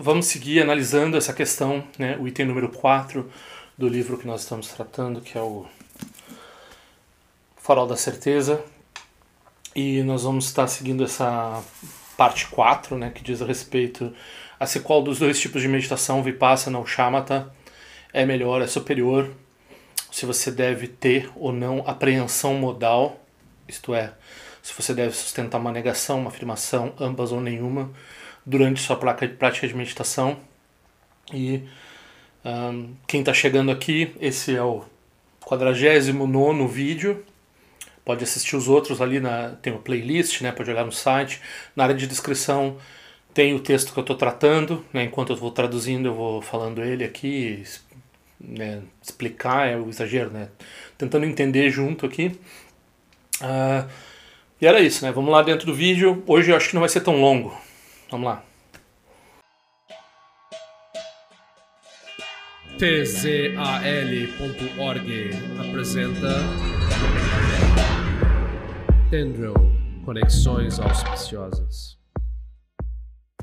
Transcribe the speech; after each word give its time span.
vamos 0.00 0.26
seguir 0.26 0.62
analisando 0.62 1.16
essa 1.16 1.32
questão, 1.32 1.84
né, 1.98 2.16
o 2.18 2.26
item 2.26 2.46
número 2.46 2.70
4 2.70 3.30
do 3.76 3.86
livro 3.86 4.16
que 4.16 4.26
nós 4.26 4.40
estamos 4.42 4.68
tratando, 4.68 5.20
que 5.20 5.36
é 5.36 5.40
o 5.42 5.66
Farol 7.58 7.86
da 7.86 7.96
Certeza. 7.96 8.64
E 9.76 10.02
nós 10.02 10.22
vamos 10.22 10.46
estar 10.46 10.66
seguindo 10.68 11.04
essa 11.04 11.62
parte 12.16 12.46
4, 12.46 12.96
né, 12.96 13.10
que 13.10 13.22
diz 13.22 13.42
a 13.42 13.46
respeito 13.46 14.12
a 14.58 14.66
se 14.66 14.80
qual 14.80 15.02
dos 15.02 15.18
dois 15.18 15.38
tipos 15.38 15.60
de 15.60 15.68
meditação, 15.68 16.22
Vipassana 16.22 16.78
ou 16.78 16.86
Shamatha, 16.86 17.52
é 18.12 18.24
melhor, 18.24 18.62
é 18.62 18.66
superior, 18.66 19.30
se 20.10 20.26
você 20.26 20.50
deve 20.50 20.88
ter 20.88 21.30
ou 21.36 21.52
não 21.52 21.84
apreensão 21.86 22.54
modal, 22.54 23.20
isto 23.68 23.94
é, 23.94 24.12
se 24.62 24.72
você 24.74 24.92
deve 24.92 25.14
sustentar 25.14 25.58
uma 25.58 25.70
negação, 25.70 26.20
uma 26.20 26.30
afirmação, 26.30 26.92
ambas 26.98 27.32
ou 27.32 27.40
nenhuma, 27.40 27.90
durante 28.44 28.80
sua 28.80 28.96
prática 28.96 29.66
de 29.66 29.74
meditação. 29.74 30.38
E 31.32 31.62
um, 32.44 32.94
quem 33.06 33.20
está 33.20 33.32
chegando 33.32 33.70
aqui, 33.70 34.14
esse 34.20 34.54
é 34.54 34.62
o 34.62 34.84
49 35.44 36.66
vídeo. 36.68 37.24
Pode 38.04 38.24
assistir 38.24 38.56
os 38.56 38.68
outros 38.68 39.00
ali, 39.00 39.20
na, 39.20 39.50
tem 39.62 39.72
uma 39.72 39.82
playlist, 39.82 40.40
né, 40.40 40.50
pode 40.52 40.70
olhar 40.70 40.84
no 40.84 40.92
site. 40.92 41.40
Na 41.76 41.84
área 41.84 41.94
de 41.94 42.06
descrição 42.06 42.76
tem 43.32 43.54
o 43.54 43.60
texto 43.60 43.92
que 43.92 43.98
eu 43.98 44.02
estou 44.02 44.16
tratando, 44.16 44.84
né, 44.92 45.04
enquanto 45.04 45.30
eu 45.30 45.36
vou 45.36 45.50
traduzindo, 45.50 46.06
eu 46.08 46.14
vou 46.14 46.42
falando 46.42 46.82
ele 46.82 47.04
aqui, 47.04 47.62
né, 48.40 48.82
explicar, 49.02 49.68
é 49.68 49.76
o 49.76 49.88
exagero, 49.88 50.30
né, 50.30 50.48
tentando 50.98 51.24
entender 51.26 51.70
junto 51.70 52.06
aqui. 52.06 52.38
Uh, 53.40 53.88
e 54.60 54.66
era 54.66 54.80
isso, 54.80 55.04
né? 55.04 55.10
Vamos 55.10 55.32
lá 55.32 55.42
dentro 55.42 55.64
do 55.64 55.74
vídeo. 55.74 56.22
Hoje 56.26 56.50
eu 56.50 56.56
acho 56.56 56.68
que 56.68 56.74
não 56.74 56.80
vai 56.80 56.88
ser 56.90 57.00
tão 57.00 57.18
longo. 57.18 57.56
Vamos 58.10 58.26
lá. 58.26 58.44
tzal.org 62.80 63.30
apresenta 65.60 66.28
Tendril 69.10 69.54
Conexões 70.04 70.80
Auspiciosas. 70.80 71.98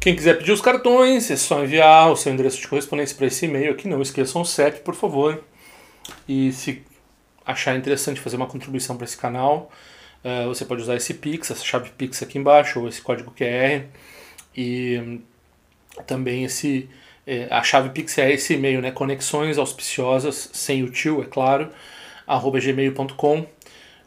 Quem 0.01 0.15
quiser 0.15 0.37
pedir 0.39 0.51
os 0.51 0.61
cartões, 0.61 1.29
é 1.29 1.35
só 1.35 1.63
enviar 1.63 2.11
o 2.11 2.15
seu 2.15 2.33
endereço 2.33 2.59
de 2.59 2.67
correspondência 2.67 3.15
para 3.15 3.27
esse 3.27 3.45
e-mail 3.45 3.71
aqui. 3.71 3.87
Não 3.87 4.01
esqueçam 4.01 4.41
o 4.41 4.45
CEP, 4.45 4.79
por 4.79 4.95
favor. 4.95 5.43
E 6.27 6.51
se 6.51 6.83
achar 7.45 7.77
interessante 7.77 8.19
fazer 8.19 8.37
uma 8.37 8.47
contribuição 8.47 8.97
para 8.97 9.05
esse 9.05 9.17
canal, 9.17 9.71
uh, 10.23 10.47
você 10.47 10.65
pode 10.65 10.81
usar 10.81 10.95
esse 10.95 11.13
Pix, 11.13 11.51
essa 11.51 11.63
chave 11.63 11.91
Pix 11.91 12.23
aqui 12.23 12.37
embaixo, 12.37 12.79
ou 12.79 12.87
esse 12.87 13.01
código 13.01 13.31
QR. 13.31 13.85
E 14.57 15.21
também 16.07 16.43
esse 16.43 16.89
é, 17.27 17.45
a 17.51 17.61
chave 17.61 17.89
Pix 17.89 18.17
é 18.17 18.31
esse 18.31 18.53
e-mail, 18.53 18.81
né? 18.81 18.89
Conexões 18.89 19.57
auspiciosas, 19.57 20.49
sem 20.53 20.81
o 20.81 20.89
tio, 20.89 21.21
é 21.21 21.25
claro, 21.25 21.69
arroba 22.25 22.57
gmail.com. 22.59 23.45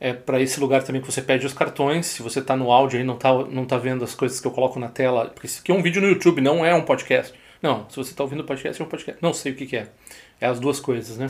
É 0.00 0.14
para 0.14 0.40
esse 0.40 0.58
lugar 0.58 0.82
também 0.82 1.02
que 1.02 1.12
você 1.12 1.20
pede 1.20 1.44
os 1.44 1.52
cartões. 1.52 2.06
Se 2.06 2.22
você 2.22 2.38
está 2.38 2.56
no 2.56 2.72
áudio 2.72 2.98
e 2.98 3.04
não 3.04 3.14
está 3.14 3.32
não 3.44 3.66
tá 3.66 3.76
vendo 3.76 4.02
as 4.02 4.14
coisas 4.14 4.40
que 4.40 4.46
eu 4.46 4.50
coloco 4.50 4.80
na 4.80 4.88
tela, 4.88 5.26
porque 5.26 5.46
isso 5.46 5.60
aqui 5.60 5.70
é 5.70 5.74
um 5.74 5.82
vídeo 5.82 6.00
no 6.00 6.08
YouTube, 6.08 6.40
não 6.40 6.64
é 6.64 6.74
um 6.74 6.82
podcast. 6.82 7.34
Não, 7.60 7.86
se 7.90 7.96
você 7.96 8.12
está 8.12 8.24
ouvindo 8.24 8.40
o 8.40 8.44
podcast, 8.44 8.80
é 8.80 8.84
um 8.84 8.88
podcast. 8.88 9.22
Não 9.22 9.34
sei 9.34 9.52
o 9.52 9.54
que, 9.54 9.66
que 9.66 9.76
é. 9.76 9.88
É 10.40 10.46
as 10.46 10.58
duas 10.58 10.80
coisas, 10.80 11.18
né? 11.18 11.28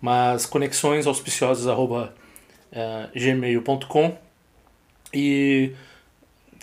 Mas 0.00 0.46
conexões 0.46 1.06
auspiciosas, 1.06 1.66
arroba 1.66 2.14
uh, 2.72 3.18
gmail.com. 3.18 4.16
E 5.12 5.72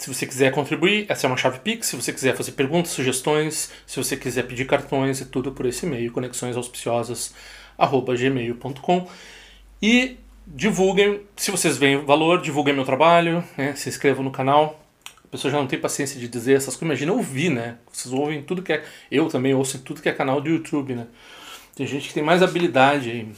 se 0.04 0.14
você 0.14 0.28
quiser 0.28 0.52
contribuir, 0.52 1.06
essa 1.08 1.26
é 1.26 1.30
uma 1.30 1.38
chave 1.38 1.60
Pix. 1.60 1.88
Se 1.88 1.96
você 1.96 2.12
quiser 2.12 2.36
fazer 2.36 2.52
perguntas, 2.52 2.92
sugestões, 2.92 3.72
se 3.88 3.96
você 3.96 4.18
quiser 4.18 4.44
pedir 4.44 4.66
cartões, 4.66 5.22
é 5.22 5.26
tudo 5.26 5.54
por 5.54 5.66
esse 5.66 5.86
e-mail, 5.86 6.12
conexõesauspiciosas.gmail.com. 6.12 9.08
E 9.82 10.18
divulguem, 10.46 11.22
se 11.38 11.52
vocês 11.52 11.78
veem 11.78 12.04
valor, 12.04 12.42
divulguem 12.42 12.74
meu 12.74 12.84
trabalho, 12.84 13.42
né? 13.58 13.78
se 13.78 13.88
inscrevam 13.88 14.26
no 14.26 14.32
canal. 14.32 14.78
A 15.24 15.28
pessoa 15.30 15.50
já 15.50 15.58
não 15.58 15.68
tem 15.68 15.80
paciência 15.80 16.20
de 16.20 16.28
dizer 16.28 16.58
essas 16.58 16.76
coisas. 16.76 17.00
Imagina 17.00 17.14
ouvir, 17.14 17.50
né? 17.50 17.78
Vocês 17.90 18.14
ouvem 18.14 18.44
tudo 18.44 18.62
que 18.62 18.74
é. 18.74 18.84
Eu 19.10 19.30
também 19.30 19.54
ouço 19.54 19.80
tudo 19.80 20.02
que 20.02 20.10
é 20.10 20.12
canal 20.12 20.42
do 20.42 20.50
YouTube, 20.50 20.96
né? 20.96 21.08
Tem 21.78 21.88
gente 21.88 22.10
que 22.10 22.14
tem 22.14 22.24
mais 22.24 22.44
habilidade 22.44 23.10
em, 23.10 23.32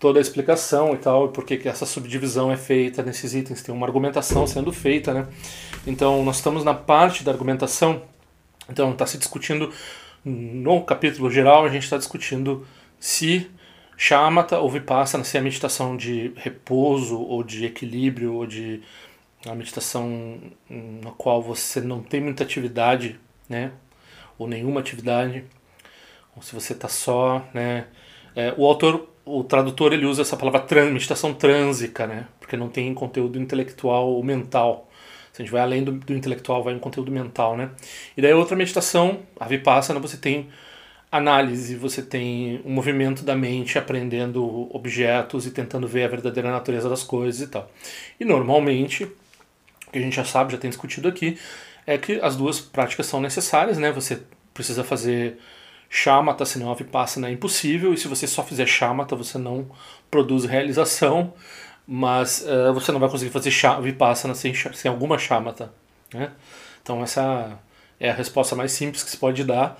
toda 0.04 0.20
a 0.20 0.22
explicação 0.22 0.94
e 0.94 0.98
tal, 0.98 1.30
por 1.30 1.46
que 1.46 1.66
essa 1.66 1.86
subdivisão 1.86 2.52
é 2.52 2.58
feita 2.58 3.02
nesses 3.02 3.34
itens, 3.34 3.64
tem 3.64 3.74
uma 3.74 3.88
argumentação 3.88 4.46
sendo 4.46 4.70
feita, 4.74 5.14
né? 5.14 5.28
Então, 5.88 6.26
nós 6.26 6.36
estamos 6.36 6.66
na 6.66 6.74
parte 6.74 7.24
da 7.24 7.32
argumentação, 7.32 8.02
então 8.70 8.92
está 8.92 9.06
se 9.06 9.18
discutindo, 9.18 9.72
no 10.26 10.84
capítulo 10.84 11.32
geral, 11.32 11.64
a 11.64 11.70
gente 11.70 11.84
está 11.84 11.96
discutindo 11.96 12.68
se 13.00 13.50
chamata 13.96 14.60
ou 14.60 14.70
vipassana, 14.70 15.24
se 15.24 15.38
é 15.38 15.40
a 15.40 15.44
meditação 15.44 15.96
de 15.96 16.34
repouso 16.36 17.18
ou 17.18 17.42
de 17.42 17.66
equilíbrio 17.66 18.34
ou 18.34 18.46
de 18.46 18.82
uma 19.46 19.56
meditação 19.56 20.38
na 20.70 21.12
qual 21.12 21.42
você 21.42 21.80
não 21.80 22.02
tem 22.02 22.20
muita 22.20 22.44
atividade, 22.44 23.18
né? 23.48 23.72
Ou 24.38 24.48
nenhuma 24.48 24.80
atividade, 24.80 25.44
ou 26.36 26.42
se 26.42 26.54
você 26.54 26.74
está 26.74 26.88
só, 26.88 27.46
né? 27.54 27.86
É, 28.36 28.54
o 28.58 28.66
autor, 28.66 29.10
o 29.26 29.44
tradutor, 29.44 29.94
ele 29.94 30.06
usa 30.06 30.24
essa 30.24 30.36
palavra 30.36 30.62
trans, 30.62 30.92
meditação 30.92 31.34
trânsica, 31.34 32.08
né? 32.08 32.28
Porque 32.40 32.58
não 32.58 32.70
tem 32.70 32.94
conteúdo 32.94 33.40
intelectual 33.40 34.10
ou 34.10 34.24
mental. 34.24 34.90
Se 35.32 35.42
a 35.42 35.46
gente 35.46 35.52
vai 35.52 35.62
além 35.62 35.84
do, 35.84 35.92
do 35.92 36.14
intelectual, 36.14 36.64
vai 36.64 36.74
em 36.74 36.80
conteúdo 36.80 37.12
mental, 37.12 37.58
né? 37.58 37.72
E 38.18 38.22
daí 38.22 38.34
outra 38.34 38.56
meditação, 38.56 39.20
a 39.40 39.48
vipassana, 39.48 40.00
você 40.00 40.18
tem 40.18 40.50
análise, 41.12 41.76
você 41.76 42.02
tem 42.02 42.60
um 42.66 42.72
movimento 42.72 43.24
da 43.24 43.36
mente 43.36 43.78
aprendendo 43.78 44.68
objetos 44.76 45.46
e 45.46 45.52
tentando 45.52 45.88
ver 45.88 46.06
a 46.06 46.08
verdadeira 46.08 46.52
natureza 46.52 46.90
das 46.90 47.04
coisas 47.04 47.42
e 47.42 47.48
tal. 47.48 47.70
E 48.20 48.26
normalmente, 48.26 49.04
o 49.04 49.92
que 49.92 50.00
a 50.00 50.02
gente 50.02 50.16
já 50.16 50.26
sabe, 50.26 50.54
já 50.54 50.58
tem 50.58 50.72
discutido 50.72 51.08
aqui, 51.08 51.38
é 51.86 51.98
que 51.98 52.20
as 52.22 52.36
duas 52.36 52.60
práticas 52.60 53.06
são 53.06 53.20
necessárias, 53.22 53.78
né? 53.78 53.92
Você 53.92 54.22
precisa 54.54 54.84
fazer 54.84 55.40
chamata, 55.90 56.46
senão 56.46 56.72
a 56.72 56.76
vipassana 56.76 57.30
é 57.30 57.32
impossível, 57.32 57.94
e 57.94 57.98
se 57.98 58.08
você 58.08 58.26
só 58.26 58.44
fizer 58.44 58.66
chamata, 58.66 59.16
você 59.16 59.38
não 59.38 59.70
produz 60.10 60.46
realização, 60.46 61.34
mas 61.88 62.46
uh, 62.48 62.74
você 62.74 62.92
não 62.92 63.00
vai 63.00 63.10
conseguir 63.10 63.32
fazer 63.32 63.52
vipassana 63.82 64.34
sem, 64.34 64.54
sem 64.54 64.90
alguma 64.90 65.20
chamata, 65.20 65.72
né? 66.14 66.32
Então 66.82 67.04
essa 67.04 67.60
é 68.00 68.10
a 68.10 68.14
resposta 68.14 68.56
mais 68.56 68.72
simples 68.72 69.04
que 69.04 69.12
se 69.12 69.18
pode 69.18 69.44
dar, 69.44 69.80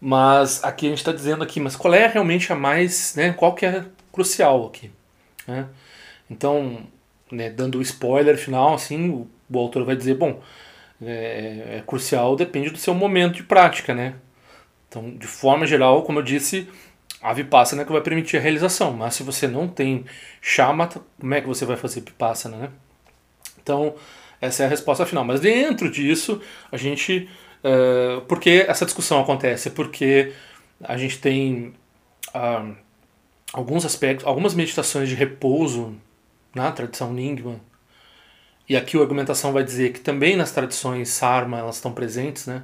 mas 0.00 0.62
aqui 0.62 0.86
a 0.86 0.90
gente 0.90 0.98
está 0.98 1.12
dizendo 1.12 1.42
aqui, 1.42 1.58
mas 1.60 1.76
qual 1.76 1.94
é 1.94 2.06
realmente 2.08 2.52
a 2.52 2.56
mais, 2.56 3.14
né? 3.16 3.32
Qual 3.32 3.54
que 3.54 3.64
é 3.64 3.84
crucial 4.12 4.66
aqui, 4.66 4.90
né? 5.46 5.66
Então, 6.30 6.86
né, 7.30 7.50
dando 7.50 7.78
o 7.78 7.82
spoiler 7.82 8.36
final, 8.36 8.74
assim, 8.74 9.08
o, 9.10 9.28
o 9.50 9.58
autor 9.58 9.84
vai 9.84 9.96
dizer, 9.96 10.14
bom, 10.14 10.40
é, 11.06 11.76
é, 11.78 11.82
crucial 11.86 12.36
depende 12.36 12.70
do 12.70 12.78
seu 12.78 12.94
momento 12.94 13.34
de 13.34 13.42
prática, 13.42 13.94
né? 13.94 14.14
Então, 14.88 15.10
de 15.16 15.26
forma 15.26 15.66
geral, 15.66 16.02
como 16.02 16.18
eu 16.20 16.22
disse, 16.22 16.68
a 17.20 17.32
Vipassana 17.32 17.82
é 17.82 17.84
que 17.84 17.92
vai 17.92 18.00
permitir 18.00 18.36
a 18.36 18.40
realização, 18.40 18.92
mas 18.92 19.14
se 19.14 19.22
você 19.22 19.48
não 19.48 19.66
tem 19.66 20.04
Shamatha, 20.40 21.00
como 21.18 21.34
é 21.34 21.40
que 21.40 21.46
você 21.46 21.64
vai 21.64 21.76
fazer 21.76 22.00
Vipassana, 22.00 22.56
né? 22.56 22.68
Então, 23.62 23.94
essa 24.40 24.62
é 24.62 24.66
a 24.66 24.68
resposta 24.68 25.06
final. 25.06 25.24
Mas 25.24 25.40
dentro 25.40 25.90
disso, 25.90 26.40
a 26.70 26.76
gente... 26.76 27.28
Uh, 27.64 28.20
por 28.22 28.38
que 28.38 28.66
essa 28.68 28.84
discussão 28.84 29.18
acontece? 29.20 29.70
Porque 29.70 30.34
a 30.82 30.98
gente 30.98 31.18
tem 31.18 31.72
uh, 32.34 32.76
alguns 33.54 33.86
aspectos, 33.86 34.26
algumas 34.26 34.54
meditações 34.54 35.08
de 35.08 35.14
repouso 35.14 35.96
na 36.54 36.70
tradição 36.72 37.12
Nyingma, 37.12 37.58
e 38.68 38.76
aqui 38.76 38.96
a 38.96 39.00
argumentação 39.00 39.52
vai 39.52 39.62
dizer 39.62 39.92
que 39.92 40.00
também 40.00 40.36
nas 40.36 40.52
tradições 40.52 41.10
Sarma 41.10 41.58
elas 41.58 41.76
estão 41.76 41.92
presentes, 41.92 42.46
né? 42.46 42.62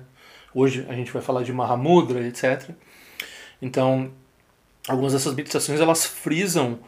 Hoje 0.54 0.86
a 0.88 0.94
gente 0.94 1.12
vai 1.12 1.22
falar 1.22 1.42
de 1.42 1.52
Mahamudra, 1.52 2.26
etc. 2.26 2.70
Então, 3.60 4.10
algumas 4.88 5.12
dessas 5.12 5.34
meditações 5.34 5.80
elas 5.80 6.04
frisam 6.06 6.78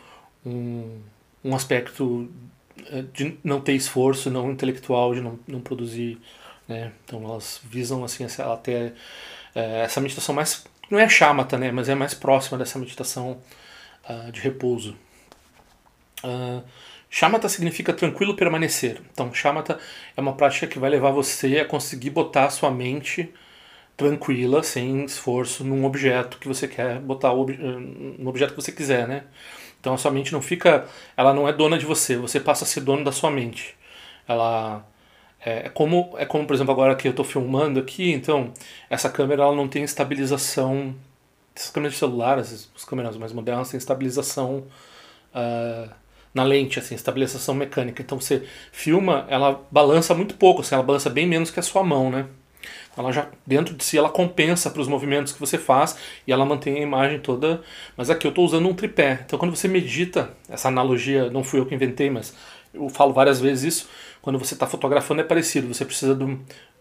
um, 0.44 1.00
um 1.44 1.54
aspecto 1.54 2.28
eh, 2.86 3.04
de 3.12 3.38
não 3.44 3.60
ter 3.60 3.74
esforço, 3.74 4.30
não 4.30 4.50
intelectual, 4.50 5.14
de 5.14 5.20
não, 5.20 5.38
não 5.46 5.60
produzir, 5.60 6.18
né? 6.66 6.92
Então 7.04 7.22
elas 7.24 7.60
visam 7.64 8.04
assim 8.04 8.24
essa, 8.24 8.52
até 8.52 8.92
é, 9.54 9.82
essa 9.82 10.00
meditação 10.00 10.34
mais 10.34 10.64
não 10.90 10.98
é 10.98 11.08
chamata, 11.08 11.56
né? 11.58 11.70
Mas 11.72 11.88
é 11.88 11.94
mais 11.94 12.14
próxima 12.14 12.58
dessa 12.58 12.78
meditação 12.78 13.38
uh, 14.08 14.32
de 14.32 14.40
repouso. 14.40 14.96
Uh, 16.22 16.62
Shamatha 17.14 17.46
significa 17.46 17.92
tranquilo 17.92 18.34
permanecer. 18.34 19.02
Então, 19.12 19.34
shamatha 19.34 19.78
é 20.16 20.20
uma 20.20 20.32
prática 20.32 20.66
que 20.66 20.78
vai 20.78 20.88
levar 20.88 21.10
você 21.10 21.58
a 21.58 21.64
conseguir 21.66 22.08
botar 22.08 22.46
a 22.46 22.50
sua 22.50 22.70
mente 22.70 23.30
tranquila, 23.98 24.62
sem 24.62 25.04
esforço, 25.04 25.62
num 25.62 25.84
objeto 25.84 26.38
que 26.38 26.48
você 26.48 26.66
quer 26.66 26.98
botar 27.00 27.34
ob 27.34 27.54
no 28.18 28.30
objeto 28.30 28.54
que 28.54 28.62
você 28.62 28.72
quiser, 28.72 29.06
né? 29.06 29.24
Então 29.78 29.92
a 29.92 29.98
sua 29.98 30.10
mente 30.10 30.32
não 30.32 30.40
fica, 30.40 30.86
ela 31.14 31.34
não 31.34 31.46
é 31.46 31.52
dona 31.52 31.78
de 31.78 31.84
você, 31.84 32.16
você 32.16 32.40
passa 32.40 32.64
a 32.64 32.66
ser 32.66 32.80
dono 32.80 33.04
da 33.04 33.12
sua 33.12 33.30
mente. 33.30 33.76
Ela 34.26 34.82
é, 35.44 35.66
é 35.66 35.68
como, 35.68 36.14
é 36.16 36.24
como 36.24 36.46
por 36.46 36.54
exemplo 36.54 36.72
agora 36.72 36.96
que 36.96 37.06
eu 37.06 37.10
estou 37.10 37.26
filmando 37.26 37.78
aqui, 37.78 38.10
então 38.10 38.54
essa 38.88 39.10
câmera 39.10 39.42
ela 39.42 39.54
não 39.54 39.68
tem 39.68 39.82
estabilização, 39.84 40.94
essas 41.54 41.70
câmeras 41.70 41.92
de 41.92 41.98
celular, 41.98 42.38
as, 42.38 42.70
as 42.74 42.84
câmeras 42.86 43.18
mais 43.18 43.32
modernas 43.34 43.70
têm 43.70 43.76
estabilização 43.76 44.64
uh, 45.34 46.01
na 46.34 46.42
lente, 46.42 46.78
assim, 46.78 46.94
estabilização 46.94 47.54
mecânica. 47.54 48.02
Então 48.02 48.20
você 48.20 48.44
filma, 48.70 49.26
ela 49.28 49.62
balança 49.70 50.14
muito 50.14 50.34
pouco, 50.34 50.60
assim, 50.62 50.74
ela 50.74 50.84
balança 50.84 51.10
bem 51.10 51.26
menos 51.26 51.50
que 51.50 51.60
a 51.60 51.62
sua 51.62 51.82
mão, 51.82 52.10
né? 52.10 52.26
Ela 52.96 53.10
já 53.10 53.28
dentro 53.46 53.74
de 53.74 53.84
si 53.84 53.96
ela 53.96 54.08
compensa 54.08 54.70
para 54.70 54.80
os 54.80 54.88
movimentos 54.88 55.32
que 55.32 55.40
você 55.40 55.56
faz 55.58 55.96
e 56.26 56.32
ela 56.32 56.44
mantém 56.44 56.76
a 56.76 56.80
imagem 56.80 57.18
toda. 57.20 57.62
Mas 57.96 58.10
aqui 58.10 58.26
eu 58.26 58.30
estou 58.30 58.44
usando 58.44 58.68
um 58.68 58.74
tripé. 58.74 59.20
Então 59.24 59.38
quando 59.38 59.54
você 59.54 59.66
medita, 59.66 60.30
essa 60.48 60.68
analogia 60.68 61.30
não 61.30 61.42
fui 61.42 61.58
eu 61.58 61.66
que 61.66 61.74
inventei, 61.74 62.10
mas 62.10 62.34
eu 62.72 62.88
falo 62.88 63.12
várias 63.12 63.40
vezes 63.40 63.76
isso. 63.76 63.88
Quando 64.20 64.38
você 64.38 64.54
está 64.54 64.66
fotografando 64.66 65.20
é 65.20 65.24
parecido. 65.24 65.72
Você 65.72 65.84
precisa 65.84 66.14
de 66.14 66.22
um, 66.22 66.38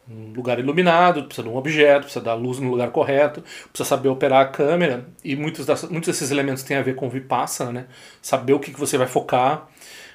um 0.09 0.33
lugar 0.33 0.59
iluminado, 0.59 1.23
precisa 1.23 1.47
de 1.47 1.53
um 1.53 1.57
objeto, 1.57 2.01
precisa 2.01 2.23
dar 2.23 2.33
luz 2.33 2.59
no 2.59 2.69
lugar 2.69 2.91
correto, 2.91 3.43
precisa 3.71 3.87
saber 3.87 4.09
operar 4.09 4.41
a 4.41 4.49
câmera 4.49 5.05
e 5.23 5.35
muitos, 5.35 5.65
das, 5.65 5.83
muitos 5.83 6.07
desses 6.07 6.31
elementos 6.31 6.63
têm 6.63 6.77
a 6.77 6.81
ver 6.81 6.95
com 6.95 7.09
vipassana, 7.09 7.71
né? 7.71 7.85
Saber 8.21 8.53
o 8.53 8.59
que, 8.59 8.71
que 8.71 8.79
você 8.79 8.97
vai 8.97 9.07
focar, 9.07 9.67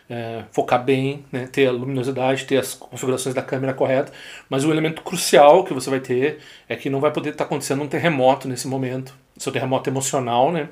é, 0.08 0.44
focar 0.50 0.84
bem, 0.84 1.24
né? 1.32 1.48
ter 1.50 1.66
a 1.66 1.72
luminosidade, 1.72 2.44
ter 2.44 2.58
as 2.58 2.74
configurações 2.74 3.34
da 3.34 3.42
câmera 3.42 3.74
correta, 3.74 4.12
mas 4.48 4.64
o 4.64 4.70
elemento 4.70 5.02
crucial 5.02 5.64
que 5.64 5.74
você 5.74 5.90
vai 5.90 6.00
ter 6.00 6.38
é 6.68 6.76
que 6.76 6.88
não 6.90 7.00
vai 7.00 7.12
poder 7.12 7.30
estar 7.30 7.44
tá 7.44 7.48
acontecendo 7.48 7.82
um 7.82 7.88
terremoto 7.88 8.48
nesse 8.48 8.68
momento, 8.68 9.14
seu 9.36 9.52
terremoto 9.52 9.90
emocional, 9.90 10.52
né? 10.52 10.68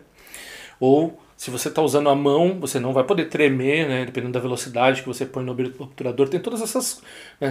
Ou 0.78 1.20
se 1.36 1.50
você 1.50 1.68
está 1.68 1.82
usando 1.82 2.08
a 2.08 2.14
mão, 2.14 2.60
você 2.60 2.78
não 2.78 2.92
vai 2.92 3.04
poder 3.04 3.26
tremer, 3.26 3.88
né, 3.88 4.04
dependendo 4.04 4.32
da 4.32 4.40
velocidade 4.40 5.02
que 5.02 5.08
você 5.08 5.26
põe 5.26 5.44
no 5.44 5.52
obturador. 5.52 6.28
Tem 6.28 6.40
todas 6.40 6.62
essas 6.62 7.02
né, 7.40 7.50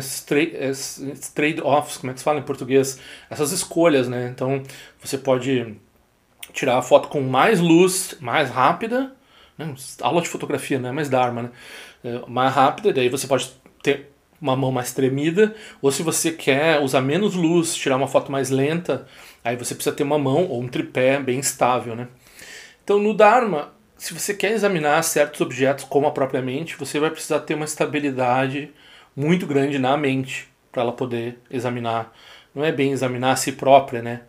trade-offs, 1.36 1.98
como 1.98 2.12
é 2.12 2.14
que 2.14 2.20
se 2.20 2.24
fala 2.24 2.40
em 2.40 2.44
português? 2.44 3.00
Essas 3.30 3.52
escolhas, 3.52 4.08
né? 4.08 4.30
Então 4.34 4.64
você 5.04 5.18
pode 5.18 5.76
tirar 6.54 6.78
a 6.78 6.82
foto 6.82 7.10
com 7.10 7.22
mais 7.22 7.60
luz, 7.60 8.16
mais 8.22 8.50
rápida. 8.50 9.14
Né? 9.58 9.74
Aula 10.02 10.22
de 10.22 10.30
fotografia 10.30 10.80
não 10.80 10.90
é 10.90 10.92
mais 10.92 11.10
Dharma, 11.10 11.44
né? 11.44 11.52
É, 12.04 12.22
mais 12.28 12.54
rápida, 12.54 12.94
daí 12.94 13.10
você 13.10 13.28
pode 13.28 13.52
ter 13.82 14.14
uma 14.42 14.56
mão 14.58 14.72
mais 14.72 14.92
tremida, 14.94 15.56
ou 15.82 15.90
se 15.90 16.04
você 16.04 16.30
quer 16.30 16.82
usar 16.82 17.00
menos 17.00 17.34
luz, 17.34 17.74
tirar 17.76 17.96
uma 17.96 18.10
foto 18.10 18.30
mais 18.30 18.50
lenta, 18.50 19.08
aí 19.42 19.56
você 19.56 19.74
precisa 19.74 19.96
ter 19.96 20.04
uma 20.04 20.20
mão 20.20 20.46
ou 20.48 20.62
um 20.62 20.68
tripé 20.68 21.18
bem 21.18 21.40
estável, 21.40 21.96
né? 21.96 22.10
Então, 22.84 23.00
no 23.00 23.14
Dharma, 23.14 23.74
se 23.98 24.14
você 24.14 24.34
quer 24.34 24.52
examinar 24.52 25.02
certos 25.04 25.40
objetos 25.40 25.86
como 25.86 26.06
a 26.06 26.12
própria 26.12 26.42
mente, 26.42 26.76
você 26.76 27.00
vai 27.00 27.10
precisar 27.10 27.40
ter 27.40 27.54
uma 27.54 27.66
estabilidade 27.66 28.74
muito 29.16 29.48
grande 29.48 29.80
na 29.80 29.96
mente 29.96 30.50
para 30.72 30.82
ela 30.82 30.92
poder 30.92 31.40
examinar. 31.50 32.14
Não 32.54 32.66
é 32.66 32.72
bem 32.72 32.92
examinar 32.92 33.32
a 33.32 33.36
si 33.38 33.54
própria, 33.54 34.02
né? 34.02 34.24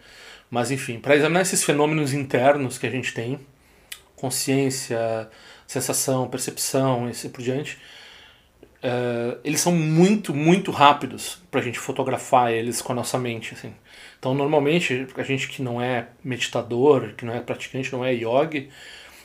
Mas 0.48 0.70
enfim, 0.70 1.00
para 1.00 1.16
examinar 1.16 1.40
esses 1.40 1.64
fenômenos 1.64 2.12
internos 2.12 2.78
que 2.78 2.86
a 2.86 2.90
gente 2.90 3.12
tem, 3.12 3.40
consciência, 4.14 5.28
sensação, 5.66 6.28
percepção 6.28 7.08
e 7.08 7.10
assim 7.10 7.28
por 7.28 7.42
diante, 7.42 7.78
uh, 8.84 9.38
eles 9.42 9.60
são 9.60 9.72
muito, 9.72 10.34
muito 10.34 10.70
rápidos 10.70 11.42
para 11.50 11.60
a 11.60 11.62
gente 11.62 11.78
fotografar 11.78 12.52
eles 12.52 12.82
com 12.82 12.92
a 12.92 12.94
nossa 12.94 13.18
mente. 13.18 13.54
Assim. 13.54 13.72
Então, 14.18 14.34
normalmente, 14.34 15.06
a 15.16 15.22
gente 15.22 15.48
que 15.48 15.62
não 15.62 15.80
é 15.80 16.08
meditador, 16.22 17.14
que 17.16 17.24
não 17.24 17.34
é 17.34 17.40
praticante, 17.40 17.92
não 17.92 18.04
é 18.04 18.12
yogi, 18.12 18.68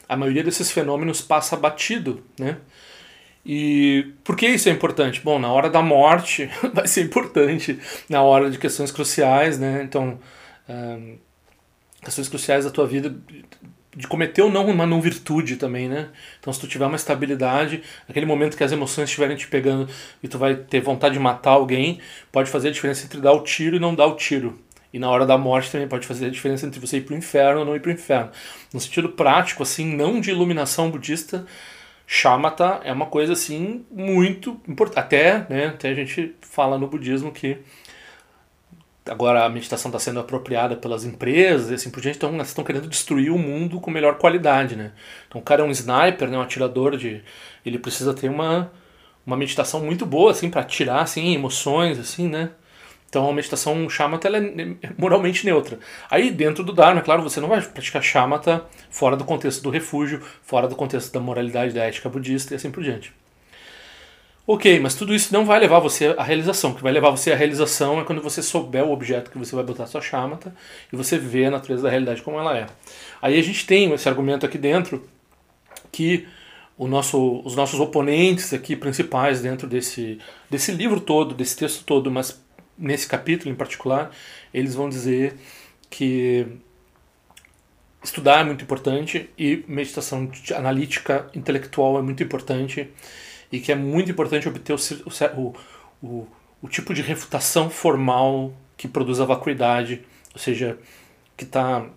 a 0.08 0.16
maioria 0.16 0.44
desses 0.44 0.72
fenômenos 0.72 1.22
passa 1.22 1.56
batido, 1.56 2.24
né? 2.40 2.58
E 3.46 4.14
por 4.24 4.36
que 4.36 4.48
isso 4.48 4.70
é 4.70 4.72
importante? 4.72 5.22
Bom, 5.22 5.40
na 5.40 5.52
hora 5.52 5.70
da 5.70 5.82
morte 5.82 6.50
vai 6.74 6.88
ser 6.88 7.04
importante, 7.04 7.80
na 8.10 8.22
hora 8.22 8.50
de 8.50 8.58
questões 8.58 8.92
cruciais, 8.92 9.60
né? 9.60 9.84
Então, 9.84 10.20
um, 10.68 11.18
questões 12.04 12.28
cruciais 12.28 12.66
da 12.66 12.72
tua 12.72 12.86
vida, 12.88 13.16
de 13.96 14.08
cometer 14.08 14.42
ou 14.42 14.52
não 14.52 14.68
uma 14.68 14.86
não 14.86 15.02
virtude 15.02 15.56
também, 15.56 15.90
né? 15.90 16.10
Então, 16.40 16.54
se 16.54 16.60
tu 16.60 16.68
tiver 16.68 16.86
uma 16.86 16.96
estabilidade, 16.96 17.82
aquele 18.08 18.26
momento 18.26 18.56
que 18.56 18.64
as 18.64 18.72
emoções 18.72 19.10
estiverem 19.10 19.36
te 19.36 19.48
pegando 19.48 19.90
e 20.22 20.28
tu 20.28 20.38
vai 20.38 20.56
ter 20.56 20.80
vontade 20.80 21.14
de 21.14 21.20
matar 21.20 21.52
alguém, 21.52 22.00
pode 22.32 22.50
fazer 22.50 22.70
a 22.70 22.72
diferença 22.72 23.06
entre 23.06 23.20
dar 23.20 23.34
o 23.34 23.42
tiro 23.42 23.76
e 23.76 23.80
não 23.80 23.96
dar 23.96 24.06
o 24.06 24.16
tiro. 24.16 24.60
E 24.94 25.00
na 25.00 25.10
hora 25.10 25.26
da 25.26 25.38
morte 25.38 25.72
também 25.72 25.88
pode 25.88 26.06
fazer 26.08 26.28
a 26.28 26.30
diferença 26.30 26.66
entre 26.66 26.80
você 26.80 26.98
ir 26.98 27.02
para 27.02 27.14
o 27.14 27.18
inferno 27.18 27.60
ou 27.60 27.66
não 27.66 27.76
ir 27.76 27.80
para 27.80 27.90
o 27.90 27.94
inferno. 27.94 28.32
No 28.74 28.80
sentido 28.80 29.10
prático, 29.10 29.64
assim, 29.64 29.86
não 29.86 30.20
de 30.20 30.32
iluminação 30.32 30.90
budista, 30.90 31.46
shamatha 32.08 32.82
é 32.84 32.92
uma 32.92 33.06
coisa 33.06 33.34
assim 33.34 33.86
muito 33.92 34.60
importante. 34.68 35.00
Até, 35.00 35.46
né, 35.50 35.68
até 35.68 35.90
a 35.90 35.94
gente 35.94 36.36
fala 36.42 36.78
no 36.78 36.88
budismo 36.88 37.32
que 37.32 37.58
agora 39.10 39.46
a 39.46 39.50
meditação 39.50 39.90
está 39.90 40.00
sendo 40.00 40.20
apropriada 40.20 40.76
pelas 40.76 41.04
empresas 41.04 41.72
e 41.72 41.74
assim 41.74 41.90
por 41.90 42.02
diante, 42.02 42.18
então 42.18 42.34
elas 42.34 42.50
estão 42.50 42.64
querendo 42.64 42.88
destruir 42.88 43.32
o 43.32 43.38
mundo 43.38 43.80
com 43.80 43.92
melhor 43.92 44.18
qualidade, 44.18 44.76
né? 44.76 44.92
Então 45.28 45.42
o 45.42 45.44
cara 45.44 45.62
é 45.62 45.66
um 45.66 45.72
sniper, 45.72 46.30
né, 46.30 46.38
um 46.38 46.42
atirador 46.42 46.98
de, 46.98 47.22
ele 47.66 47.80
precisa 47.80 48.14
ter 48.14 48.30
uma 48.30 48.72
uma 49.26 49.38
meditação 49.38 49.82
muito 49.82 50.06
boa 50.06 50.32
assim 50.32 50.50
para 50.50 50.64
tirar 50.64 51.02
assim 51.02 51.34
emoções 51.36 52.00
assim, 52.00 52.28
né? 52.28 52.52
Então 53.10 53.28
a 53.30 53.34
meditação 53.34 53.90
shamatha 53.90 54.28
ela 54.28 54.38
é 54.38 54.76
moralmente 54.98 55.46
neutra. 55.46 55.80
Aí 56.10 56.32
dentro 56.32 56.64
do 56.64 56.74
Dharma, 56.74 57.02
é 57.02 57.04
claro, 57.04 57.24
você 57.24 57.40
não 57.40 57.50
vai 57.50 57.62
praticar 57.62 58.04
shamatha 58.04 58.64
fora 58.90 59.18
do 59.18 59.26
contexto 59.26 59.62
do 59.64 59.70
refúgio, 59.70 60.22
fora 60.44 60.68
do 60.68 60.76
contexto 60.76 61.12
da 61.12 61.20
moralidade, 61.20 61.74
da 61.74 61.84
ética 61.84 62.10
budista 62.10 62.54
e 62.54 62.56
assim 62.56 62.72
por 62.72 62.84
diante. 62.84 63.14
Ok, 64.52 64.80
mas 64.80 64.96
tudo 64.96 65.14
isso 65.14 65.32
não 65.32 65.46
vai 65.46 65.60
levar 65.60 65.78
você 65.78 66.08
à 66.18 66.24
realização. 66.24 66.72
O 66.72 66.76
que 66.76 66.82
vai 66.82 66.92
levar 66.92 67.12
você 67.12 67.32
à 67.32 67.36
realização 67.36 68.02
é 68.02 68.04
quando 68.04 68.20
você 68.20 68.42
souber 68.42 68.84
o 68.84 68.92
objeto 68.92 69.30
que 69.30 69.38
você 69.38 69.56
vai 69.56 69.64
botar 69.64 69.86
sua 69.86 70.02
shamatha 70.02 70.56
e 70.92 70.96
você 70.96 71.20
vê 71.20 71.46
a 71.46 71.52
natureza 71.52 71.84
da 71.84 71.90
realidade 71.92 72.24
como 72.24 72.40
ela 72.40 72.58
é. 72.58 72.66
Aí 73.22 73.38
a 73.38 73.44
gente 73.44 73.68
tem 73.68 73.94
esse 73.94 74.10
argumento 74.10 74.48
aqui 74.48 74.58
dentro 74.58 75.08
que 75.92 76.28
nosso, 76.80 77.44
os 77.46 77.56
nossos 77.56 77.80
oponentes 77.80 78.52
aqui 78.52 78.76
principais 78.76 79.40
dentro 79.40 79.68
desse, 79.68 80.18
desse 80.50 80.72
livro 80.72 81.00
todo, 81.00 81.36
desse 81.36 81.56
texto 81.56 81.84
todo, 81.84 82.10
mas 82.10 82.44
nesse 82.76 83.08
capítulo 83.08 83.52
em 83.52 83.56
particular, 83.56 84.10
eles 84.52 84.74
vão 84.74 84.90
dizer 84.90 85.36
que 85.92 86.48
estudar 88.04 88.40
é 88.40 88.44
muito 88.44 88.64
importante 88.64 89.30
e 89.38 89.64
meditação 89.68 90.32
analítica 90.56 91.30
intelectual 91.36 92.00
é 92.00 92.02
muito 92.02 92.24
importante 92.24 92.90
e 93.52 93.60
que 93.60 93.72
é 93.72 93.76
muito 93.76 94.12
importante 94.12 94.48
obter 94.48 94.74
o, 94.74 94.78
o, 95.38 95.56
o, 96.02 96.28
o 96.62 96.68
tipo 96.68 96.94
de 96.94 97.02
refutação 97.02 97.70
formal 97.70 98.54
que 98.78 98.88
produz 98.88 99.20
a 99.20 99.26
vacuidade, 99.26 100.02
ou 100.34 100.40
seja, 100.40 100.78
que 101.36 101.44
está 101.44 101.80
uh, 101.80 101.90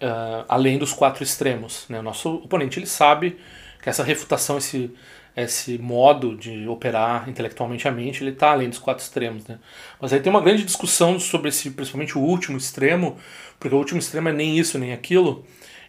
ah, 0.00 0.44
além 0.48 0.78
dos 0.78 0.92
quatro 0.92 1.22
extremos. 1.22 1.86
Né? 1.88 1.98
O 2.00 2.02
nosso 2.02 2.36
oponente 2.36 2.78
ele 2.78 2.86
sabe 2.86 3.38
que 3.82 3.88
essa 3.88 4.02
refutação, 4.02 4.58
esse, 4.58 4.90
esse 5.36 5.78
modo 5.78 6.36
de 6.36 6.66
operar 6.68 7.28
intelectualmente 7.28 7.86
a 7.86 7.90
mente, 7.90 8.22
ele 8.22 8.30
está 8.30 8.50
além 8.50 8.68
dos 8.68 8.78
quatro 8.78 9.02
extremos. 9.02 9.46
Né? 9.46 9.58
Mas 10.00 10.12
aí 10.12 10.20
tem 10.20 10.30
uma 10.30 10.40
grande 10.40 10.64
discussão 10.64 11.18
sobre 11.18 11.48
esse, 11.48 11.70
principalmente 11.70 12.18
o 12.18 12.20
último 12.20 12.58
extremo, 12.58 13.16
porque 13.58 13.74
o 13.74 13.78
último 13.78 13.98
extremo 13.98 14.28
é 14.28 14.32
nem 14.32 14.58
isso 14.58 14.78
nem 14.78 14.92
aquilo, 14.92 15.44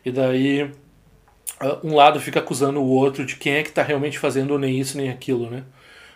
e 0.06 0.12
daí 0.12 0.72
um 1.84 1.96
lado 1.96 2.20
fica 2.20 2.40
acusando 2.40 2.80
o 2.80 2.88
outro 2.88 3.26
de 3.26 3.36
quem 3.36 3.54
é 3.54 3.64
que 3.64 3.70
está 3.70 3.84
realmente 3.84 4.18
fazendo 4.18 4.58
nem 4.58 4.80
isso 4.80 4.98
nem 4.98 5.10
aquilo. 5.10 5.50
Né? 5.50 5.64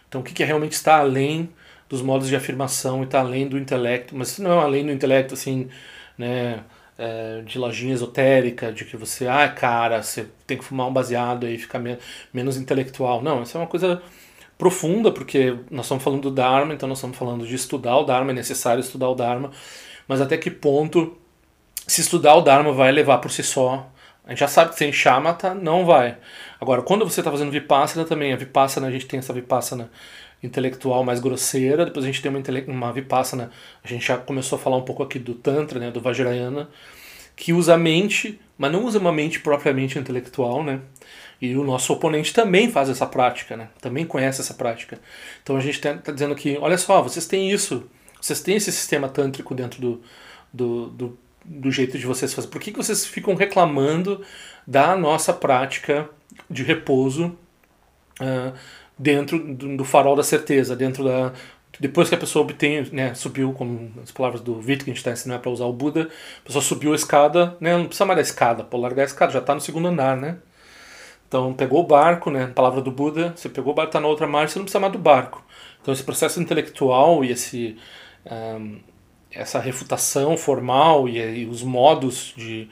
Então 0.08 0.22
o 0.22 0.24
que, 0.24 0.34
que 0.34 0.44
realmente 0.44 0.74
está 0.74 0.98
além 0.98 1.50
dos 1.90 2.02
modos 2.02 2.28
de 2.28 2.36
afirmação 2.36 3.02
e 3.02 3.06
está 3.06 3.20
além 3.20 3.48
do 3.48 3.58
intelecto, 3.58 4.16
mas 4.16 4.30
isso 4.30 4.44
não 4.44 4.60
é 4.60 4.64
além 4.64 4.86
do 4.86 4.92
intelecto 4.92 5.34
assim, 5.34 5.68
né? 6.18 6.64
é, 6.98 7.42
de 7.42 7.58
lojinha 7.58 7.94
esotérica, 7.94 8.72
de 8.72 8.86
que 8.86 8.96
você, 8.96 9.28
ah, 9.28 9.48
cara, 9.48 10.02
você 10.02 10.28
tem 10.46 10.58
que 10.58 10.64
fumar 10.64 10.88
um 10.88 10.94
baseado 10.94 11.48
e 11.48 11.58
ficar 11.58 11.80
me 11.80 11.98
menos 12.34 12.58
intelectual. 12.58 13.22
Não, 13.22 13.44
isso 13.44 13.58
é 13.58 13.60
uma 13.60 13.68
coisa 13.68 14.02
profunda, 14.58 15.12
porque 15.12 15.58
nós 15.70 15.86
estamos 15.86 16.04
falando 16.04 16.22
do 16.22 16.32
Dharma, 16.32 16.74
então 16.74 16.88
nós 16.88 17.00
estamos 17.00 17.18
falando 17.18 17.46
de 17.46 17.56
estudar 17.56 17.98
o 17.98 18.04
Dharma, 18.04 18.32
é 18.32 18.36
necessário 18.36 18.82
estudar 18.82 19.10
o 19.10 19.16
Dharma, 19.16 19.52
mas 20.08 20.22
até 20.22 20.38
que 20.38 20.52
ponto 20.52 21.18
se 21.88 22.02
estudar 22.02 22.36
o 22.36 22.42
Dharma 22.42 22.72
vai 22.72 22.92
levar 22.92 23.18
por 23.18 23.32
si 23.32 23.44
só 23.44 23.92
A 24.26 24.30
gente 24.30 24.40
já 24.40 24.48
sabe 24.48 24.72
que 24.72 24.78
sem 24.78 24.92
shamatha 24.92 25.54
não 25.54 25.86
vai. 25.86 26.18
Agora, 26.60 26.82
quando 26.82 27.04
você 27.04 27.20
está 27.20 27.30
fazendo 27.30 27.52
vipassana 27.52 28.06
também, 28.06 28.32
a 28.32 28.38
vipassana, 28.38 28.88
a 28.88 28.92
gente 28.92 29.06
tem 29.06 29.20
essa 29.20 29.34
vipassana 29.34 29.92
intelectual 30.42 31.04
mais 31.04 31.20
grosseira, 31.20 31.86
depois 31.86 32.06
a 32.06 32.08
gente 32.08 32.22
tem 32.22 32.32
uma, 32.32 32.42
uma 32.68 32.94
vipassana, 32.94 33.52
a 33.84 33.88
gente 33.88 34.06
já 34.06 34.18
começou 34.18 34.58
a 34.58 34.62
falar 34.62 34.78
um 34.78 34.82
pouco 34.84 35.04
aqui 35.04 35.20
do 35.20 35.34
Tantra, 35.34 35.80
né, 35.80 35.92
do 35.92 36.02
Vajrayana, 36.02 36.70
que 37.36 37.54
usa 37.54 37.74
a 37.74 37.78
mente, 37.78 38.40
mas 38.58 38.72
não 38.72 38.86
usa 38.86 39.00
uma 39.00 39.12
mente 39.12 39.40
propriamente 39.40 39.98
intelectual, 39.98 40.64
né? 40.64 40.82
E 41.42 41.56
o 41.58 41.64
nosso 41.64 41.92
oponente 41.92 42.32
também 42.34 42.70
faz 42.70 42.90
essa 42.90 43.06
prática, 43.06 43.58
né? 43.58 43.70
Também 43.82 44.06
conhece 44.06 44.40
essa 44.40 44.54
prática. 44.54 45.00
Então 45.42 45.58
a 45.58 45.60
gente 45.60 45.76
está 45.76 45.94
tá 45.96 46.12
dizendo 46.12 46.36
que, 46.36 46.58
olha 46.62 46.78
só, 46.78 47.02
vocês 47.02 47.26
têm 47.26 47.52
isso, 47.52 47.90
vocês 48.22 48.40
têm 48.40 48.56
esse 48.56 48.72
sistema 48.72 49.10
tântrico 49.10 49.54
dentro 49.56 49.82
do, 49.82 50.02
do, 50.54 50.88
do, 50.88 51.20
do 51.44 51.72
jeito 51.72 51.98
de 51.98 52.06
vocês 52.06 52.34
fazer. 52.34 52.48
Por 52.48 52.62
que, 52.62 52.72
que 52.72 52.78
vocês 52.78 53.06
ficam 53.06 53.36
reclamando 53.36 54.22
da 54.66 54.96
nossa 54.96 55.34
prática 55.34 56.10
de 56.50 56.64
repouso 56.64 57.38
uh, 58.22 58.54
dentro 58.98 59.40
do, 59.40 59.78
do, 59.78 59.86
farol 59.86 60.16
da 60.16 60.24
certeza, 60.24 60.76
dentro 60.76 61.04
da 61.04 61.34
depois 61.80 62.08
que 62.08 62.14
a 62.14 62.18
pessoa 62.18 62.44
obtém, 62.44 62.88
né, 62.92 63.16
subiu, 63.16 63.52
como 63.52 63.92
as 64.04 64.12
palavras 64.12 64.42
do 64.42 64.60
Wittgenstein, 64.60 65.16
se 65.16 65.28
não 65.28 65.36
é 65.36 65.40
para 65.40 65.50
usar 65.50 65.66
o 65.66 65.74
Buda, 65.74 66.08
a 66.40 66.46
pessoa 66.46 66.62
subiu 66.62 66.92
a 66.92 66.96
escada, 66.96 67.58
né, 67.60 67.76
não 67.76 67.88
precisa 67.88 68.06
mais 68.06 68.18
da 68.18 68.22
escada, 68.22 68.64
pode 68.64 68.84
largar 68.84 69.02
a 69.02 69.06
escada, 69.06 69.32
já 69.32 69.40
está 69.40 69.56
no 69.56 69.60
segundo 69.60 69.88
andar, 69.88 70.16
né? 70.16 70.38
Então 71.28 71.52
pegou 71.52 71.84
o 71.84 71.88
barco, 71.88 72.30
né, 72.30 72.46
palavra 72.46 72.80
do 72.80 72.92
Buda, 72.92 73.34
você 73.36 73.50
pegou 73.50 73.74
o 73.74 73.76
barco, 73.76 73.90
está 73.90 74.00
na 74.00 74.08
outra 74.08 74.28
marcha, 74.28 74.54
você 74.54 74.60
não 74.60 74.66
precisa 74.66 74.80
mais 74.80 74.94
do 74.94 75.00
barco. 75.00 75.44
Então 75.82 75.92
esse 75.92 76.04
processo 76.04 76.40
intelectual 76.40 77.26
e 77.26 77.32
esse 77.32 77.76
um, 78.26 78.80
essa 79.34 79.60
refutação 79.60 80.38
formal 80.38 81.08
e, 81.08 81.20
e 81.20 81.46
os 81.46 81.64
modos 81.64 82.34
de 82.38 82.68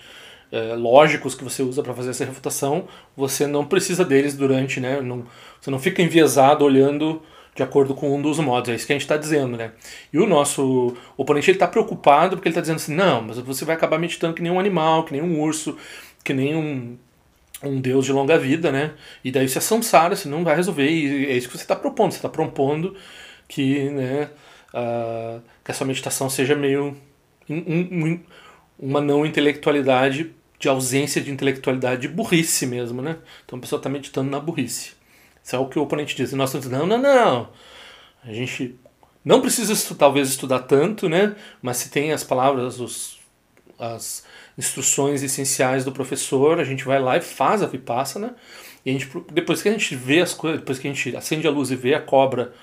é, 0.52 0.76
lógicos 0.76 1.34
que 1.34 1.44
você 1.44 1.64
usa 1.64 1.82
para 1.82 1.94
fazer 1.94 2.10
essa 2.10 2.26
refutação, 2.26 2.88
você 3.16 3.48
não 3.48 3.66
precisa 3.66 4.04
deles 4.04 4.36
durante, 4.36 4.80
né? 4.80 5.02
Não, 5.02 5.26
você 5.60 5.72
não 5.72 5.80
fica 5.80 6.02
enviesado 6.02 6.66
olhando 6.66 7.22
de 7.56 7.64
acordo 7.64 7.94
com 7.94 8.16
um 8.16 8.22
dos 8.22 8.40
modos. 8.40 8.70
É 8.70 8.76
isso 8.76 8.86
que 8.86 8.94
a 8.94 8.96
gente 8.96 9.04
está 9.04 9.18
dizendo, 9.18 9.58
né? 9.58 9.72
E 10.12 10.18
o 10.18 10.28
nosso 10.28 10.96
oponente 11.18 11.52
está 11.52 11.68
preocupado 11.68 12.36
porque 12.36 12.48
ele 12.48 12.54
está 12.54 12.62
dizendo 12.62 12.78
assim, 12.78 12.94
não, 12.94 13.22
mas 13.22 13.38
você 13.40 13.66
vai 13.66 13.76
acabar 13.76 13.98
meditando 13.98 14.34
que 14.34 14.42
nem 14.42 14.52
um 14.52 14.60
animal, 14.60 15.04
que 15.04 15.14
nem 15.14 15.22
um 15.22 15.40
urso, 15.40 15.78
que 16.24 16.34
nem 16.34 16.56
um, 16.56 16.98
um 17.64 17.80
deus 17.80 18.06
de 18.06 18.14
longa 18.14 18.38
vida, 18.38 18.72
né? 18.72 18.94
E 19.24 19.32
daí 19.32 19.48
você 19.48 19.58
é 19.58 19.62
samsara, 19.62 20.16
você 20.16 20.30
não 20.30 20.44
vai 20.44 20.56
resolver. 20.56 20.90
E 20.90 21.28
é 21.28 21.38
isso 21.38 21.48
que 21.50 21.58
você 21.58 21.64
está 21.64 21.76
propondo. 21.76 22.12
Você 22.12 22.18
está 22.18 22.30
propondo 22.30 22.96
que, 23.48 23.90
né? 23.90 24.30
Uh, 24.74 25.42
que 25.72 25.76
a 25.76 25.78
sua 25.78 25.88
meditação 25.88 26.30
seja 26.30 26.56
meio 26.56 26.96
um, 27.50 27.56
um, 27.58 28.20
uma 28.78 29.02
não 29.02 29.26
intelectualidade 29.26 30.32
de 30.60 30.70
ausência 30.70 31.22
de 31.22 31.32
intelectualidade, 31.32 32.02
de 32.02 32.08
burrice 32.08 32.68
mesmo, 32.68 33.02
né? 33.02 33.18
Então 33.46 33.58
a 33.58 33.62
pessoa 33.62 33.80
está 33.80 33.90
meditando 33.90 34.30
na 34.30 34.40
burrice. 34.40 34.92
Isso 35.44 35.56
é 35.56 35.60
o 35.60 35.68
que 35.68 35.80
o 35.80 35.82
oponente 35.82 36.16
diz. 36.16 36.32
E 36.32 36.36
nós 36.36 36.50
estamos 36.50 36.68
dizendo, 36.68 36.86
não, 36.86 36.98
não, 36.98 37.16
não. 37.16 37.50
A 38.24 38.32
gente 38.32 38.76
não 39.26 39.42
precisa 39.42 39.96
talvez 39.96 40.30
estudar 40.30 40.60
tanto, 40.60 41.10
né? 41.10 41.36
Mas 41.62 41.78
se 41.78 41.90
tem 41.90 42.12
as 42.12 42.24
palavras, 42.24 42.80
os, 42.80 43.18
as 43.80 44.24
instruções 44.58 45.24
essenciais 45.24 45.84
do 45.84 45.92
professor, 45.92 46.60
a 46.60 46.64
gente 46.64 46.84
vai 46.84 47.00
lá 47.00 47.18
e 47.18 47.22
faz 47.22 47.64
a 47.64 47.66
vipassana. 47.66 48.36
E 48.86 48.92
a 48.92 48.94
gente, 48.94 49.10
depois 49.32 49.64
que 49.64 49.70
a 49.70 49.72
gente 49.72 49.96
vê 49.96 50.22
as 50.22 50.34
coisas, 50.34 50.60
depois 50.60 50.78
que 50.78 50.88
a 50.88 50.94
gente 50.94 51.16
acende 51.16 51.48
a 51.48 51.52
luz 51.52 51.72
e 51.72 51.76
vê 51.76 51.96
a 51.96 52.02
cobra 52.02 52.54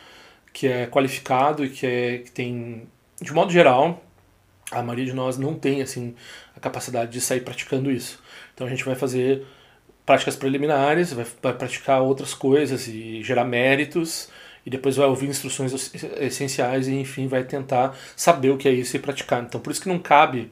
que 0.53 0.67
é 0.67 0.87
qualificado 0.87 1.65
e 1.65 1.71
que, 1.71 1.87
é, 1.87 2.19
que 2.19 2.31
tem, 2.31 2.89
de 3.21 3.33
modo 3.33 3.53
geral, 3.53 4.03
a 4.71 4.83
maioria 4.83 5.07
de 5.07 5.13
nós 5.13 5.37
não 5.39 5.55
tem 5.55 5.83
assim 5.83 6.15
a 6.57 6.61
capacidade 6.61 7.11
de 7.11 7.21
sair 7.21 7.41
praticando 7.41 7.91
isso. 7.91 8.23
Então 8.55 8.67
a 8.67 8.71
gente 8.71 8.85
vai 8.85 8.95
fazer 8.95 9.47
práticas 10.05 10.37
preliminares, 10.37 11.13
vai, 11.13 11.27
vai 11.43 11.55
praticar 11.55 12.03
outras 12.03 12.35
coisas 12.35 12.89
e 12.89 13.23
gerar 13.23 13.45
méritos 13.45 14.29
e 14.65 14.71
depois 14.71 14.97
vai 14.97 15.07
ouvir 15.07 15.29
instruções 15.29 15.73
essenciais 16.19 16.89
e 16.89 16.95
enfim 16.95 17.27
vai 17.27 17.45
tentar 17.45 17.97
saber 18.17 18.51
o 18.51 18.57
que 18.57 18.69
é 18.69 18.73
isso 18.73 18.97
e 18.97 18.99
praticar. 18.99 19.43
Então 19.43 19.61
por 19.61 19.71
isso 19.71 19.81
que 19.81 19.89
não 19.89 19.99
cabe 19.99 20.51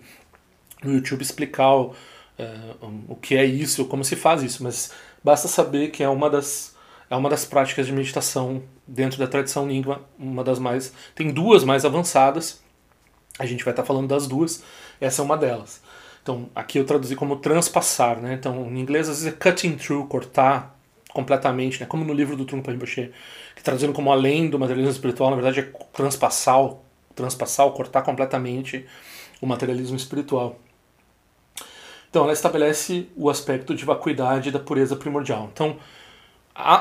no 0.82 0.94
YouTube 0.94 1.22
explicar 1.22 1.74
o, 1.74 1.90
uh, 2.38 3.04
o 3.08 3.16
que 3.16 3.36
é 3.36 3.44
isso, 3.44 3.84
como 3.86 4.04
se 4.04 4.16
faz 4.16 4.42
isso, 4.42 4.62
mas 4.62 4.92
basta 5.22 5.48
saber 5.48 5.90
que 5.90 6.02
é 6.02 6.08
uma 6.08 6.30
das 6.30 6.76
é 7.10 7.16
uma 7.16 7.30
das 7.30 7.44
práticas 7.44 7.86
de 7.86 7.92
meditação 7.92 8.62
dentro 8.86 9.18
da 9.18 9.26
tradição 9.26 9.66
língua, 9.66 10.04
uma 10.18 10.44
das 10.44 10.58
mais. 10.58 10.92
Tem 11.14 11.30
duas 11.30 11.64
mais 11.64 11.84
avançadas, 11.84 12.60
a 13.38 13.46
gente 13.46 13.64
vai 13.64 13.72
estar 13.72 13.84
falando 13.84 14.08
das 14.08 14.26
duas, 14.26 14.62
essa 15.00 15.22
é 15.22 15.24
uma 15.24 15.36
delas. 15.36 15.80
Então, 16.22 16.50
aqui 16.54 16.78
eu 16.78 16.84
traduzi 16.84 17.16
como 17.16 17.36
transpassar, 17.36 18.20
né? 18.20 18.34
Então, 18.34 18.66
em 18.66 18.78
inglês 18.78 19.08
às 19.08 19.22
vezes 19.22 19.32
é 19.32 19.36
cutting 19.36 19.76
through, 19.76 20.06
cortar 20.08 20.78
completamente, 21.10 21.80
né? 21.80 21.86
Como 21.86 22.04
no 22.04 22.12
livro 22.12 22.36
do 22.36 22.44
Trungpa 22.44 22.70
Rinpoche, 22.70 23.10
que 23.56 23.62
traduzindo 23.62 23.94
como 23.94 24.12
além 24.12 24.50
do 24.50 24.58
materialismo 24.58 24.92
espiritual, 24.92 25.30
na 25.30 25.36
verdade 25.36 25.60
é 25.60 25.72
transpassar, 25.92 26.74
transpassar, 27.14 27.70
cortar 27.70 28.02
completamente 28.02 28.86
o 29.40 29.46
materialismo 29.46 29.96
espiritual. 29.96 30.58
Então, 32.10 32.24
ela 32.24 32.32
estabelece 32.32 33.08
o 33.16 33.30
aspecto 33.30 33.74
de 33.74 33.84
vacuidade 33.84 34.50
da 34.50 34.58
pureza 34.58 34.96
primordial. 34.96 35.48
Então, 35.52 35.78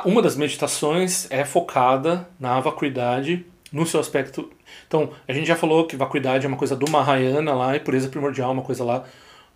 uma 0.05 0.21
das 0.21 0.35
meditações 0.35 1.29
é 1.29 1.45
focada 1.45 2.27
na 2.39 2.59
vacuidade 2.59 3.45
no 3.71 3.85
seu 3.85 3.99
aspecto. 3.99 4.51
Então, 4.87 5.11
a 5.27 5.33
gente 5.33 5.47
já 5.47 5.55
falou 5.55 5.85
que 5.85 5.95
vacuidade 5.95 6.45
é 6.45 6.47
uma 6.47 6.57
coisa 6.57 6.75
do 6.75 6.89
Mahayana 6.89 7.53
lá 7.53 7.75
e 7.75 7.79
pureza 7.79 8.09
primordial 8.09 8.49
é 8.49 8.53
uma 8.53 8.63
coisa 8.63 8.83
lá 8.83 9.03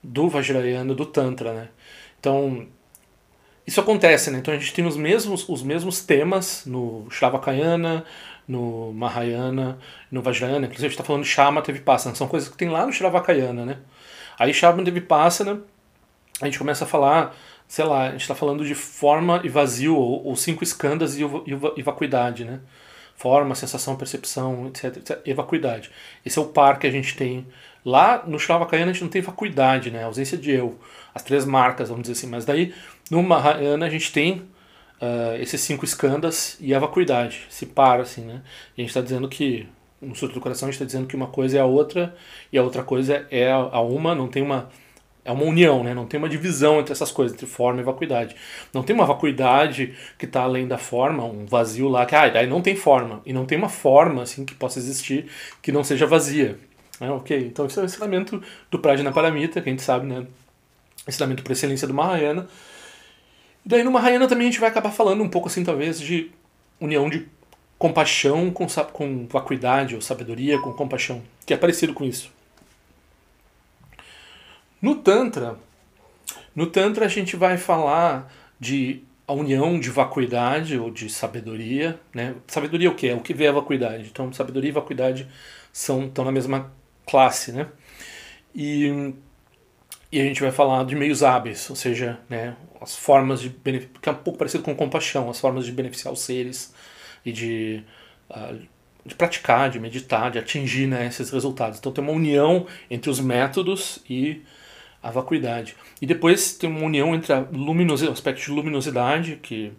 do 0.04 0.30
Vajrayana, 0.30 0.94
do 0.94 1.06
Tantra, 1.06 1.54
né? 1.54 1.70
Então, 2.20 2.68
isso 3.66 3.80
acontece, 3.80 4.32
né? 4.32 4.40
Então 4.40 4.54
a 4.54 4.58
gente 4.58 4.74
tem 4.74 4.86
os 4.86 4.98
mesmos, 4.98 5.48
os 5.48 5.64
mesmos 5.64 6.02
temas 6.02 6.66
no 6.66 7.08
Shravakayana, 7.10 8.04
no 8.48 8.92
Mahayana, 8.94 9.78
no 10.12 10.22
Vajrayana. 10.22 10.66
Inclusive 10.66 10.88
a 10.88 10.90
gente 10.90 10.92
está 10.92 11.04
falando 11.04 11.24
de 11.24 11.30
Shama 11.30 11.62
Vipassana, 11.62 12.16
são 12.16 12.28
coisas 12.28 12.50
que 12.50 12.58
tem 12.58 12.70
lá 12.70 12.86
no 12.86 12.92
Shravakayana, 12.92 13.66
né? 13.66 13.78
Aí 14.38 14.54
Shama 14.54 14.84
Vipassana, 14.84 15.62
a 16.42 16.46
gente 16.46 16.58
começa 16.58 16.86
a 16.86 16.88
falar 16.88 17.36
sei 17.72 17.86
lá, 17.86 18.10
a 18.10 18.12
gente 18.12 18.24
está 18.24 18.36
falando 18.36 18.66
de 18.66 18.76
forma 18.76 19.40
e 19.46 19.48
vazio, 19.48 19.96
ou, 19.96 20.26
ou 20.26 20.36
cinco 20.36 20.62
escandas 20.62 21.18
e, 21.18 21.22
e 21.78 21.82
vacuidade, 21.82 22.44
né? 22.44 22.60
Forma, 23.16 23.56
sensação, 23.56 23.96
percepção, 23.96 24.68
etc, 24.68 24.98
etc. 24.98 25.22
E 25.26 25.34
vacuidade. 25.34 25.90
Esse 26.26 26.38
é 26.38 26.42
o 26.42 26.48
par 26.48 26.80
que 26.80 26.86
a 26.86 26.92
gente 26.92 27.16
tem. 27.16 27.48
Lá 27.86 28.26
no 28.28 28.38
Shravakayana 28.38 28.92
a 28.92 28.94
gente 28.94 29.04
não 29.04 29.10
tem 29.10 29.22
vacuidade, 29.22 29.90
né? 29.90 30.04
A 30.04 30.08
ausência 30.08 30.38
de 30.38 30.52
eu. 30.52 30.78
As 31.16 31.24
três 31.24 31.46
marcas, 31.46 31.88
vamos 31.88 32.02
dizer 32.02 32.12
assim. 32.12 32.28
Mas 32.28 32.44
daí, 32.44 32.74
no 33.10 33.24
Mahayana 33.24 33.86
a 33.86 33.90
gente 33.90 34.12
tem 34.12 34.40
uh, 35.02 35.40
esses 35.40 35.62
cinco 35.62 35.86
escandas 35.86 36.58
e 36.60 36.76
a 36.76 36.80
vacuidade. 36.80 37.46
Se 37.50 37.66
para, 37.66 38.02
assim, 38.02 38.26
né? 38.26 38.42
E 38.78 38.82
a 38.82 38.84
gente 38.84 38.90
está 38.90 39.00
dizendo 39.00 39.30
que, 39.30 39.66
no 40.02 40.14
Sutra 40.14 40.36
do 40.36 40.42
Coração, 40.42 40.68
a 40.68 40.72
gente 40.74 40.76
está 40.76 40.86
dizendo 40.86 41.08
que 41.08 41.16
uma 41.16 41.28
coisa 41.28 41.58
é 41.58 41.62
a 41.62 41.66
outra 41.66 42.14
e 42.52 42.58
a 42.58 42.64
outra 42.64 42.84
coisa 42.84 43.26
é 43.32 43.50
a 43.50 43.80
uma, 43.80 44.14
não 44.14 44.28
tem 44.28 44.44
uma 44.44 44.68
é 45.24 45.32
uma 45.32 45.44
união, 45.44 45.84
né? 45.84 45.94
não 45.94 46.06
tem 46.06 46.18
uma 46.18 46.28
divisão 46.28 46.80
entre 46.80 46.92
essas 46.92 47.12
coisas, 47.12 47.36
entre 47.36 47.46
forma 47.46 47.80
e 47.80 47.84
vacuidade. 47.84 48.36
Não 48.74 48.82
tem 48.82 48.96
uma 48.96 49.06
vacuidade 49.06 49.94
que 50.18 50.26
está 50.26 50.42
além 50.42 50.68
da 50.68 50.78
forma, 50.78 51.24
um 51.24 51.46
vazio 51.46 51.88
lá, 51.88 52.06
que 52.06 52.16
ah, 52.16 52.28
daí 52.28 52.48
não 52.48 52.62
tem 52.62 52.76
forma. 52.76 53.22
E 53.26 53.32
não 53.32 53.46
tem 53.46 53.58
uma 53.58 53.70
forma 53.70 54.24
assim 54.24 54.44
que 54.46 54.56
possa 54.56 54.80
existir 54.80 55.28
que 55.62 55.72
não 55.72 55.84
seja 55.84 56.08
vazia. 56.08 56.58
É, 57.00 57.10
ok, 57.10 57.38
então 57.38 57.66
esse 57.66 57.80
é 57.80 57.82
o 57.82 57.86
ensinamento 57.86 58.42
do 58.70 58.80
Prajna 58.80 59.12
Paramita, 59.12 59.62
que 59.62 59.70
a 59.70 59.72
gente 59.72 59.82
sabe, 59.82 60.06
né? 60.06 60.26
Ensinamento 61.08 61.44
por 61.44 61.52
excelência 61.52 61.88
do 61.88 61.94
Mahayana. 61.94 62.48
E 63.66 63.70
daí 63.70 63.84
no 63.84 63.92
Mahayana 63.92 64.28
também 64.28 64.48
a 64.48 64.52
gente 64.52 64.60
vai 64.60 64.70
acabar 64.70 64.92
falando 64.92 65.24
um 65.24 65.30
pouco 65.30 65.48
assim, 65.48 65.64
talvez, 65.64 66.00
de 66.00 66.32
união 66.80 67.10
de 67.10 67.28
compaixão 67.78 68.52
com, 68.52 68.68
com 68.68 69.28
vacuidade 69.28 69.96
ou 69.96 70.02
sabedoria 70.02 70.60
com 70.60 70.72
compaixão, 70.74 71.22
que 71.46 71.54
é 71.54 71.58
parecido 71.58 71.94
com 71.94 72.04
isso. 72.04 72.32
No 74.82 74.96
Tantra, 74.96 75.58
no 76.56 76.66
Tantra 76.68 77.06
a 77.06 77.10
gente 77.10 77.36
vai 77.36 77.58
falar 77.58 78.32
de 78.60 79.04
a 79.28 79.34
união 79.34 79.80
de 79.80 79.90
vacuidade 79.90 80.78
ou 80.78 80.92
de 80.92 81.10
sabedoria, 81.10 82.00
né? 82.14 82.36
Sabedoria 82.48 82.90
o 82.90 82.96
que 82.96 83.08
é? 83.08 83.16
O 83.16 83.22
que 83.22 83.34
vê 83.34 83.48
a 83.48 83.52
vacuidade. 83.52 84.10
Então, 84.12 84.32
sabedoria 84.34 84.70
e 84.70 84.74
vacuidade 84.74 85.28
são 85.72 86.06
estão 86.06 86.26
na 86.26 86.32
mesma 86.32 86.72
classe, 87.06 87.54
né? 87.54 87.68
E, 88.54 89.14
e 90.12 90.20
a 90.20 90.24
gente 90.24 90.42
vai 90.42 90.52
falar 90.52 90.84
de 90.84 90.96
meios 90.96 91.24
hábeis, 91.24 91.70
ou 91.70 91.76
seja, 91.76 92.20
né, 92.30 92.58
as 92.82 92.96
formas 92.96 93.40
de 93.40 93.50
que 93.50 94.10
é 94.10 94.12
um 94.12 94.16
pouco 94.16 94.38
parecido 94.38 94.64
com 94.64 94.76
compaixão, 94.76 95.30
as 95.30 95.40
formas 95.40 95.66
de 95.66 95.72
beneficiar 95.72 96.14
os 96.14 96.22
seres 96.22 96.74
e 97.26 97.32
de, 97.32 97.84
uh, 98.30 98.60
de 99.06 99.16
praticar, 99.16 99.70
de 99.70 99.80
meditar, 99.80 100.30
de 100.30 100.40
atingir 100.40 100.88
né, 100.88 101.08
esses 101.08 101.30
resultados. 101.30 101.80
Então 101.80 101.94
tem 101.94 102.04
uma 102.04 102.12
união 102.12 102.68
entre 102.90 103.10
os 103.10 103.22
métodos 103.22 104.00
e 104.10 104.42
a 105.02 105.10
vacuidade. 105.10 105.76
E 106.02 106.06
depois 106.06 106.54
tem 106.54 106.70
uma 106.70 106.86
união 106.86 107.16
entre 107.16 107.34
o 107.34 108.12
aspecto 108.12 108.42
de 108.42 108.52
luminosidade, 108.52 109.40
que 109.42 109.74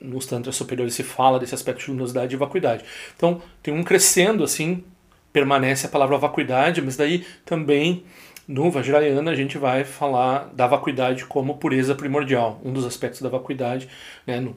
nos 0.00 0.26
tantras 0.26 0.56
superiores 0.56 0.94
se 0.94 1.02
fala 1.02 1.38
desse 1.38 1.54
aspecto 1.54 1.80
de 1.80 1.88
luminosidade 1.88 2.34
e 2.34 2.38
vacuidade. 2.38 2.84
Então 3.16 3.42
tem 3.62 3.74
um 3.74 3.82
crescendo 3.82 4.44
assim, 4.44 4.84
permanece 5.32 5.86
a 5.86 5.88
palavra 5.88 6.16
vacuidade, 6.18 6.80
mas 6.82 6.96
daí 6.96 7.24
também 7.44 8.04
no 8.46 8.70
Vajrayana 8.70 9.30
a 9.30 9.34
gente 9.34 9.58
vai 9.58 9.84
falar 9.84 10.50
da 10.54 10.66
vacuidade 10.66 11.26
como 11.26 11.58
pureza 11.58 11.94
primordial, 11.94 12.60
um 12.64 12.72
dos 12.72 12.86
aspectos 12.86 13.20
da 13.20 13.28
vacuidade, 13.28 13.88
né, 14.26 14.40
no, 14.40 14.56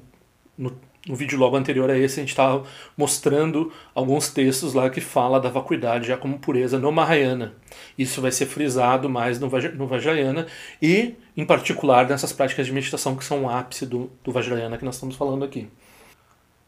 no 0.57 0.77
no 1.07 1.15
vídeo 1.15 1.37
logo 1.37 1.55
anterior 1.55 1.89
a 1.89 1.97
esse, 1.97 2.19
a 2.19 2.23
gente 2.23 2.29
estava 2.29 2.63
mostrando 2.95 3.71
alguns 3.93 4.29
textos 4.29 4.73
lá 4.73 4.89
que 4.89 5.01
fala 5.01 5.39
da 5.39 5.49
vacuidade 5.49 6.07
já 6.07 6.17
como 6.17 6.37
pureza 6.37 6.77
no 6.77 6.91
Mahayana. 6.91 7.53
Isso 7.97 8.21
vai 8.21 8.31
ser 8.31 8.45
frisado 8.45 9.09
mais 9.09 9.39
no, 9.39 9.49
no 9.49 9.87
Vajrayana 9.87 10.45
e, 10.81 11.15
em 11.35 11.45
particular, 11.45 12.07
nessas 12.07 12.31
práticas 12.31 12.67
de 12.67 12.71
meditação 12.71 13.15
que 13.15 13.23
são 13.23 13.45
o 13.45 13.49
ápice 13.49 13.85
do, 13.85 14.11
do 14.23 14.31
Vajrayana 14.31 14.77
que 14.77 14.85
nós 14.85 14.95
estamos 14.95 15.15
falando 15.15 15.43
aqui. 15.43 15.67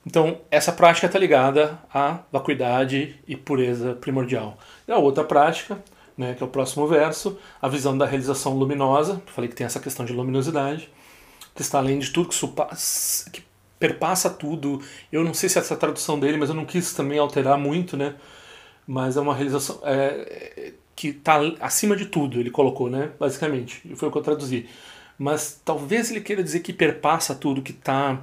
Então, 0.05 0.41
essa 0.51 0.71
prática 0.71 1.05
está 1.05 1.17
ligada 1.17 1.79
à 1.93 2.19
vacuidade 2.31 3.15
e 3.27 3.37
pureza 3.37 3.93
primordial. 3.93 4.57
E 4.87 4.91
a 4.91 4.97
outra 4.97 5.23
prática, 5.23 5.81
né, 6.17 6.33
que 6.33 6.43
é 6.43 6.45
o 6.45 6.49
próximo 6.49 6.87
verso, 6.87 7.37
a 7.61 7.67
visão 7.69 7.97
da 7.97 8.05
realização 8.05 8.53
luminosa, 8.53 9.21
falei 9.27 9.49
que 9.49 9.55
tem 9.55 9.65
essa 9.65 9.79
questão 9.79 10.05
de 10.05 10.11
luminosidade, 10.11 10.89
que 11.55 11.61
está 11.61 11.77
além 11.77 11.99
de 11.99 12.09
tudo 12.09 12.29
que, 12.29 12.35
que 13.31 13.43
perpassa 13.83 14.29
tudo. 14.29 14.81
Eu 15.11 15.25
não 15.25 15.33
sei 15.33 15.49
se 15.49 15.59
essa 15.59 15.75
tradução 15.75 16.17
dele, 16.17 16.37
mas 16.37 16.47
eu 16.47 16.55
não 16.55 16.63
quis 16.63 16.93
também 16.93 17.19
alterar 17.19 17.57
muito, 17.57 17.97
né? 17.97 18.15
Mas 18.87 19.17
é 19.17 19.19
uma 19.19 19.35
realização 19.35 19.81
é, 19.83 20.71
que 20.95 21.09
está 21.09 21.41
acima 21.59 21.93
de 21.93 22.05
tudo, 22.05 22.39
ele 22.39 22.49
colocou, 22.49 22.89
né? 22.89 23.11
Basicamente, 23.19 23.81
foi 23.95 24.07
o 24.07 24.11
que 24.11 24.17
eu 24.17 24.21
traduzi. 24.21 24.67
Mas 25.19 25.61
talvez 25.65 26.09
ele 26.09 26.21
queira 26.21 26.41
dizer 26.41 26.61
que 26.61 26.71
perpassa 26.71 27.35
tudo, 27.35 27.61
que 27.61 27.73
está 27.73 28.21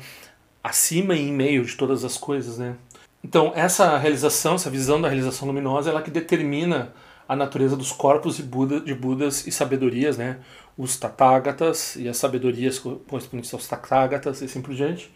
acima 0.64 1.14
e 1.14 1.28
em 1.28 1.32
meio 1.32 1.62
de 1.62 1.76
todas 1.76 2.06
as 2.06 2.16
coisas, 2.16 2.56
né? 2.56 2.76
Então, 3.22 3.52
essa 3.54 3.98
realização, 3.98 4.54
essa 4.54 4.70
visão 4.70 4.98
da 4.98 5.08
realização 5.08 5.46
luminosa, 5.46 5.90
ela 5.90 6.00
que 6.00 6.10
determina 6.10 6.94
a 7.28 7.36
natureza 7.36 7.76
dos 7.76 7.92
corpos 7.92 8.38
de, 8.38 8.42
Buda, 8.42 8.80
de 8.80 8.94
Budas 8.94 9.46
e 9.46 9.52
sabedorias, 9.52 10.16
né? 10.16 10.38
Os 10.76 10.96
Tathagatas 10.96 11.96
e 11.96 12.08
as 12.08 12.16
sabedorias 12.16 12.78
correspondentes 12.78 13.52
aos 13.52 13.68
Tathagatas 13.68 14.40
e 14.40 14.46
assim 14.46 14.62
por 14.62 14.74
diante 14.74 15.10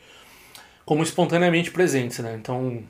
como 0.85 1.03
espontaneamente 1.03 1.71
presentes, 1.71 2.19
né? 2.19 2.35
Então, 2.35 2.83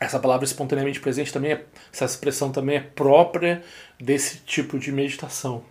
essa 0.00 0.18
palavra 0.18 0.44
espontaneamente 0.44 1.00
presente 1.00 1.32
também 1.32 1.52
é, 1.52 1.64
essa 1.92 2.04
expressão 2.04 2.52
também 2.52 2.76
é 2.76 2.80
própria 2.80 3.62
desse 4.00 4.38
tipo 4.38 4.78
de 4.78 4.92
meditação. 4.92 5.62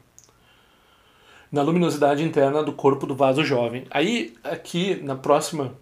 Na 1.50 1.62
luminosidade 1.62 2.24
interna 2.24 2.62
do 2.62 2.74
corpo 2.74 3.08
do 3.08 3.16
vaso 3.16 3.44
jovem. 3.44 3.86
Aí, 3.90 4.36
aqui, 4.44 5.00
na 5.02 5.16
próxima, 5.16 5.74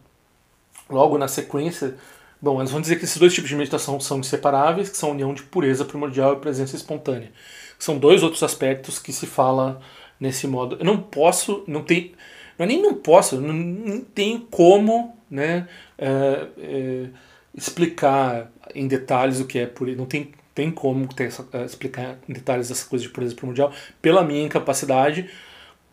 logo 0.87 1.17
na 1.17 1.27
sequência, 1.27 1.95
bom, 2.39 2.59
eles 2.59 2.69
vão 2.69 2.81
dizer 2.81 2.97
que 2.97 3.05
esses 3.05 3.17
dois 3.17 3.33
tipos 3.33 3.49
de 3.49 3.55
meditação 3.55 3.99
são 3.99 4.19
inseparáveis, 4.19 4.89
que 4.89 4.97
são 4.97 5.09
a 5.09 5.13
união 5.13 5.33
de 5.33 5.41
pureza 5.41 5.83
primordial 5.83 6.33
e 6.33 6.39
presença 6.39 6.75
espontânea. 6.75 7.31
São 7.79 7.97
dois 7.97 8.21
outros 8.21 8.43
aspectos 8.43 8.99
que 8.99 9.11
se 9.11 9.25
fala 9.25 9.81
nesse 10.19 10.45
modo. 10.45 10.77
Eu 10.79 10.85
não 10.85 10.97
posso, 10.97 11.63
não 11.67 11.81
tem, 11.81 12.13
é 12.57 12.65
nem 12.65 12.81
não 12.81 12.93
posso, 12.93 13.39
não, 13.39 14.01
tenho 14.01 14.41
como 14.41 15.15
né, 15.29 15.67
é, 15.97 16.47
é, 16.57 17.05
explicar 17.53 18.51
em 18.73 18.87
detalhes 18.87 19.39
o 19.39 19.45
que 19.45 19.59
é 19.59 19.65
pureza. 19.65 19.97
Não 19.97 20.05
tem, 20.05 20.31
tem 20.53 20.71
como 20.71 21.07
ter 21.13 21.31
é, 21.53 21.65
explicar 21.65 22.17
em 22.27 22.33
detalhes 22.33 22.71
essa 22.71 22.85
coisa 22.87 23.03
de 23.03 23.11
pureza 23.11 23.35
primordial 23.35 23.71
pela 24.01 24.23
minha 24.23 24.43
incapacidade, 24.43 25.29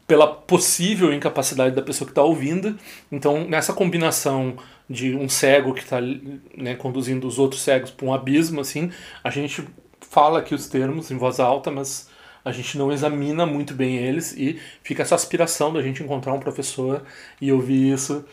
pela 0.07 0.27
possível 0.27 1.13
incapacidade 1.13 1.75
da 1.75 1.83
pessoa 1.83 2.07
que 2.07 2.13
está 2.13 2.23
ouvindo. 2.23 2.79
Então, 3.11 3.47
nessa 3.49 3.73
combinação 3.73 4.57
de 4.89 5.17
um 5.17 5.29
cego 5.29 5.75
que 5.75 5.83
está 5.83 6.01
né, 6.01 6.75
conduzindo 6.77 7.27
os 7.27 7.39
outros 7.39 7.63
cegos 7.63 7.91
para 7.91 8.07
um 8.07 8.13
abismo, 8.13 8.61
assim, 8.61 8.91
a 9.25 9.31
gente 9.31 9.67
fala 10.01 10.41
aqui 10.41 10.55
os 10.55 10.69
termos 10.69 11.11
em 11.11 11.17
voz 11.17 11.41
alta, 11.41 11.71
mas 11.71 12.11
a 12.45 12.53
gente 12.53 12.77
não 12.77 12.91
examina 12.91 13.47
muito 13.47 13.75
bem 13.75 13.97
eles 13.97 14.33
e 14.33 14.61
fica 14.83 15.03
essa 15.03 15.15
aspiração 15.15 15.73
da 15.73 15.83
gente 15.83 16.03
encontrar 16.03 16.33
um 16.33 16.41
professor 16.41 17.03
e 17.41 17.53
ouvir 17.53 17.93
isso 17.93 18.25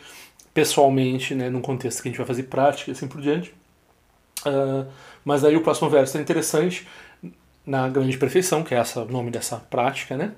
pessoalmente, 0.52 1.34
né, 1.34 1.48
num 1.48 1.60
contexto 1.60 2.02
que 2.02 2.08
a 2.08 2.10
gente 2.10 2.18
vai 2.18 2.26
fazer 2.26 2.44
prática 2.44 2.90
e 2.90 2.92
assim 2.92 3.06
por 3.06 3.20
diante. 3.20 3.54
Uh, 4.44 4.86
mas 5.24 5.44
aí 5.44 5.56
o 5.56 5.60
próximo 5.60 5.88
verso 5.88 6.18
é 6.18 6.20
interessante, 6.20 6.86
na 7.64 7.88
grande 7.88 8.16
perfeição, 8.18 8.64
que 8.64 8.74
é 8.74 8.78
essa, 8.78 9.02
o 9.02 9.10
nome 9.10 9.30
dessa 9.30 9.56
prática, 9.56 10.16
né? 10.16 10.32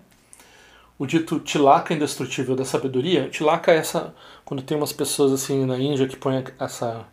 O 0.98 1.06
dito 1.06 1.38
tilaka 1.40 1.94
indestrutível 1.94 2.54
da 2.54 2.64
sabedoria. 2.64 3.28
Tilaka 3.28 3.72
é 3.72 3.76
essa, 3.76 4.14
quando 4.44 4.62
tem 4.62 4.76
umas 4.76 4.92
pessoas 4.92 5.32
assim 5.32 5.64
na 5.64 5.78
Índia 5.78 6.06
que 6.06 6.16
põem 6.16 6.44
essa, 6.58 7.06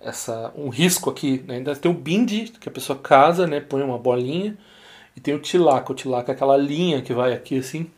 essa 0.00 0.52
um 0.56 0.68
risco 0.68 1.10
aqui, 1.10 1.42
né? 1.46 1.56
Ainda 1.56 1.74
tem 1.74 1.90
o 1.90 1.94
bindi, 1.94 2.52
que 2.60 2.68
a 2.68 2.72
pessoa 2.72 2.98
casa, 2.98 3.46
né, 3.46 3.60
põe 3.60 3.82
uma 3.82 3.98
bolinha, 3.98 4.56
e 5.16 5.20
tem 5.20 5.34
o 5.34 5.38
tilaka. 5.38 5.92
O 5.92 5.94
tilaka 5.94 6.32
é 6.32 6.34
aquela 6.34 6.56
linha 6.56 7.00
que 7.00 7.14
vai 7.14 7.32
aqui 7.32 7.58
assim. 7.58 7.90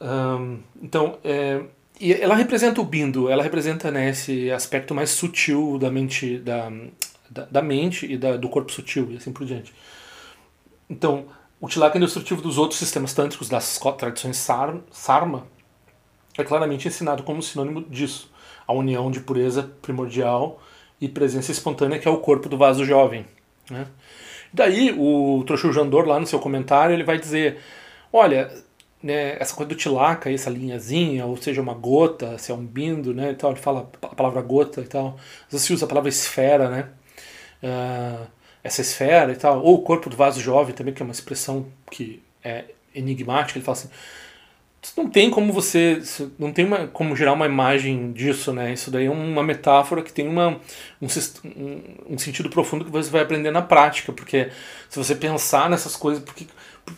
Um, 0.00 0.58
então, 0.82 1.18
é, 1.24 1.62
e 2.00 2.12
ela 2.12 2.34
representa 2.34 2.80
o 2.80 2.84
bindo, 2.84 3.30
ela 3.30 3.42
representa 3.42 3.90
né, 3.90 4.10
esse 4.10 4.50
aspecto 4.50 4.94
mais 4.94 5.10
sutil 5.10 5.78
da 5.78 5.90
mente, 5.90 6.38
da, 6.38 6.70
da, 7.30 7.44
da 7.46 7.62
mente 7.62 8.12
e 8.12 8.18
da, 8.18 8.36
do 8.36 8.48
corpo 8.48 8.72
sutil 8.72 9.12
e 9.12 9.16
assim 9.16 9.32
por 9.32 9.46
diante. 9.46 9.72
Então, 10.90 11.26
o 11.60 11.68
tilaka 11.68 11.96
indestrutivo 11.96 12.42
dos 12.42 12.58
outros 12.58 12.78
sistemas 12.78 13.14
tântricos 13.14 13.48
das 13.48 13.78
tradições 13.96 14.36
sar, 14.36 14.76
sarma 14.90 15.46
é 16.36 16.42
claramente 16.42 16.88
ensinado 16.88 17.22
como 17.22 17.42
sinônimo 17.42 17.82
disso, 17.82 18.30
a 18.66 18.72
união 18.72 19.10
de 19.10 19.20
pureza 19.20 19.70
primordial 19.80 20.60
e 21.00 21.08
presença 21.08 21.52
espontânea 21.52 21.98
que 21.98 22.08
é 22.08 22.10
o 22.10 22.18
corpo 22.18 22.48
do 22.48 22.58
vaso 22.58 22.84
jovem. 22.84 23.26
Né? 23.70 23.86
Daí 24.52 24.92
o 24.96 25.42
Trochu 25.46 25.72
Jandor 25.72 26.06
lá 26.06 26.20
no 26.20 26.26
seu 26.26 26.38
comentário 26.38 26.94
ele 26.94 27.04
vai 27.04 27.18
dizer, 27.18 27.58
olha, 28.12 28.50
né, 29.02 29.36
essa 29.40 29.54
coisa 29.54 29.70
do 29.70 29.74
tilaka, 29.74 30.30
essa 30.30 30.50
linhazinha, 30.50 31.26
ou 31.26 31.36
seja, 31.36 31.60
uma 31.60 31.74
gota, 31.74 32.38
se 32.38 32.52
é 32.52 32.54
um 32.54 32.64
bindo, 32.64 33.14
né, 33.14 33.30
então 33.30 33.50
ele 33.50 33.60
fala 33.60 33.90
a 34.02 34.14
palavra 34.14 34.40
gota 34.42 34.80
e 34.80 34.86
tal. 34.86 35.18
Às 35.46 35.52
vezes 35.52 35.66
se 35.66 35.72
usa 35.72 35.86
a 35.86 35.88
palavra 35.88 36.08
esfera, 36.08 36.68
né, 36.70 36.88
uh, 37.62 38.26
essa 38.62 38.80
esfera 38.80 39.32
e 39.32 39.36
tal, 39.36 39.62
ou 39.62 39.76
o 39.76 39.82
corpo 39.82 40.08
do 40.08 40.16
vaso 40.16 40.40
jovem 40.40 40.74
também, 40.74 40.94
que 40.94 41.02
é 41.02 41.04
uma 41.04 41.12
expressão 41.12 41.66
que 41.90 42.22
é 42.44 42.66
enigmática, 42.94 43.58
ele 43.58 43.64
fala 43.64 43.78
assim, 43.78 43.88
não 44.96 45.08
tem 45.08 45.30
como 45.30 45.52
você, 45.52 46.02
não 46.38 46.52
tem 46.52 46.64
uma, 46.64 46.88
como 46.88 47.14
gerar 47.14 47.32
uma 47.34 47.46
imagem 47.46 48.12
disso, 48.12 48.52
né, 48.52 48.72
isso 48.72 48.90
daí 48.90 49.06
é 49.06 49.10
uma 49.10 49.42
metáfora 49.42 50.02
que 50.02 50.12
tem 50.12 50.26
uma, 50.26 50.60
um, 51.00 51.06
um, 52.10 52.18
sentido 52.18 52.50
profundo 52.50 52.84
que 52.84 52.90
você 52.90 53.08
vai 53.08 53.22
aprender 53.22 53.52
na 53.52 53.62
prática, 53.62 54.12
porque 54.12 54.50
se 54.88 54.98
você 54.98 55.14
pensar 55.14 55.70
nessas 55.70 55.94
coisas, 55.94 56.22
porque 56.22 56.46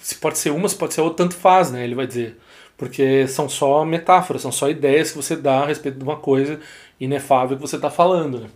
se 0.01 0.15
pode 0.17 0.39
ser 0.39 0.51
uma, 0.51 0.69
se 0.69 0.77
pode 0.77 0.95
ser 0.95 1.01
outra, 1.01 1.25
tanto 1.25 1.37
faz, 1.37 1.71
né? 1.71 1.85
Ele 1.85 1.95
vai 1.95 2.07
dizer. 2.07 2.39
Porque 2.77 3.27
são 3.29 3.49
só 3.49 3.85
metáforas, 3.85 4.43
são 4.43 4.51
só 4.51 4.69
ideias 4.69 5.11
que 5.11 5.17
você 5.17 5.37
dá 5.37 5.61
a 5.63 5.67
respeito 5.67 5.99
de 5.99 6.05
uma 6.05 6.17
coisa 6.17 6.59
inefável 6.99 7.57
que 7.57 7.63
você 7.63 7.77
está 7.77 7.91
falando. 7.91 8.41
Né? 8.41 8.49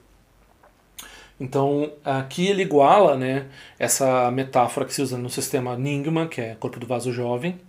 Então, 1.38 1.92
aqui 2.04 2.48
ele 2.48 2.62
iguala 2.62 3.16
né, 3.16 3.46
essa 3.78 4.30
metáfora 4.30 4.84
que 4.86 4.92
se 4.92 5.02
usa 5.02 5.16
no 5.16 5.30
sistema 5.30 5.76
Ningma, 5.76 6.26
que 6.26 6.40
é 6.40 6.56
corpo 6.56 6.80
do 6.80 6.86
vaso 6.86 7.12
jovem, 7.12 7.60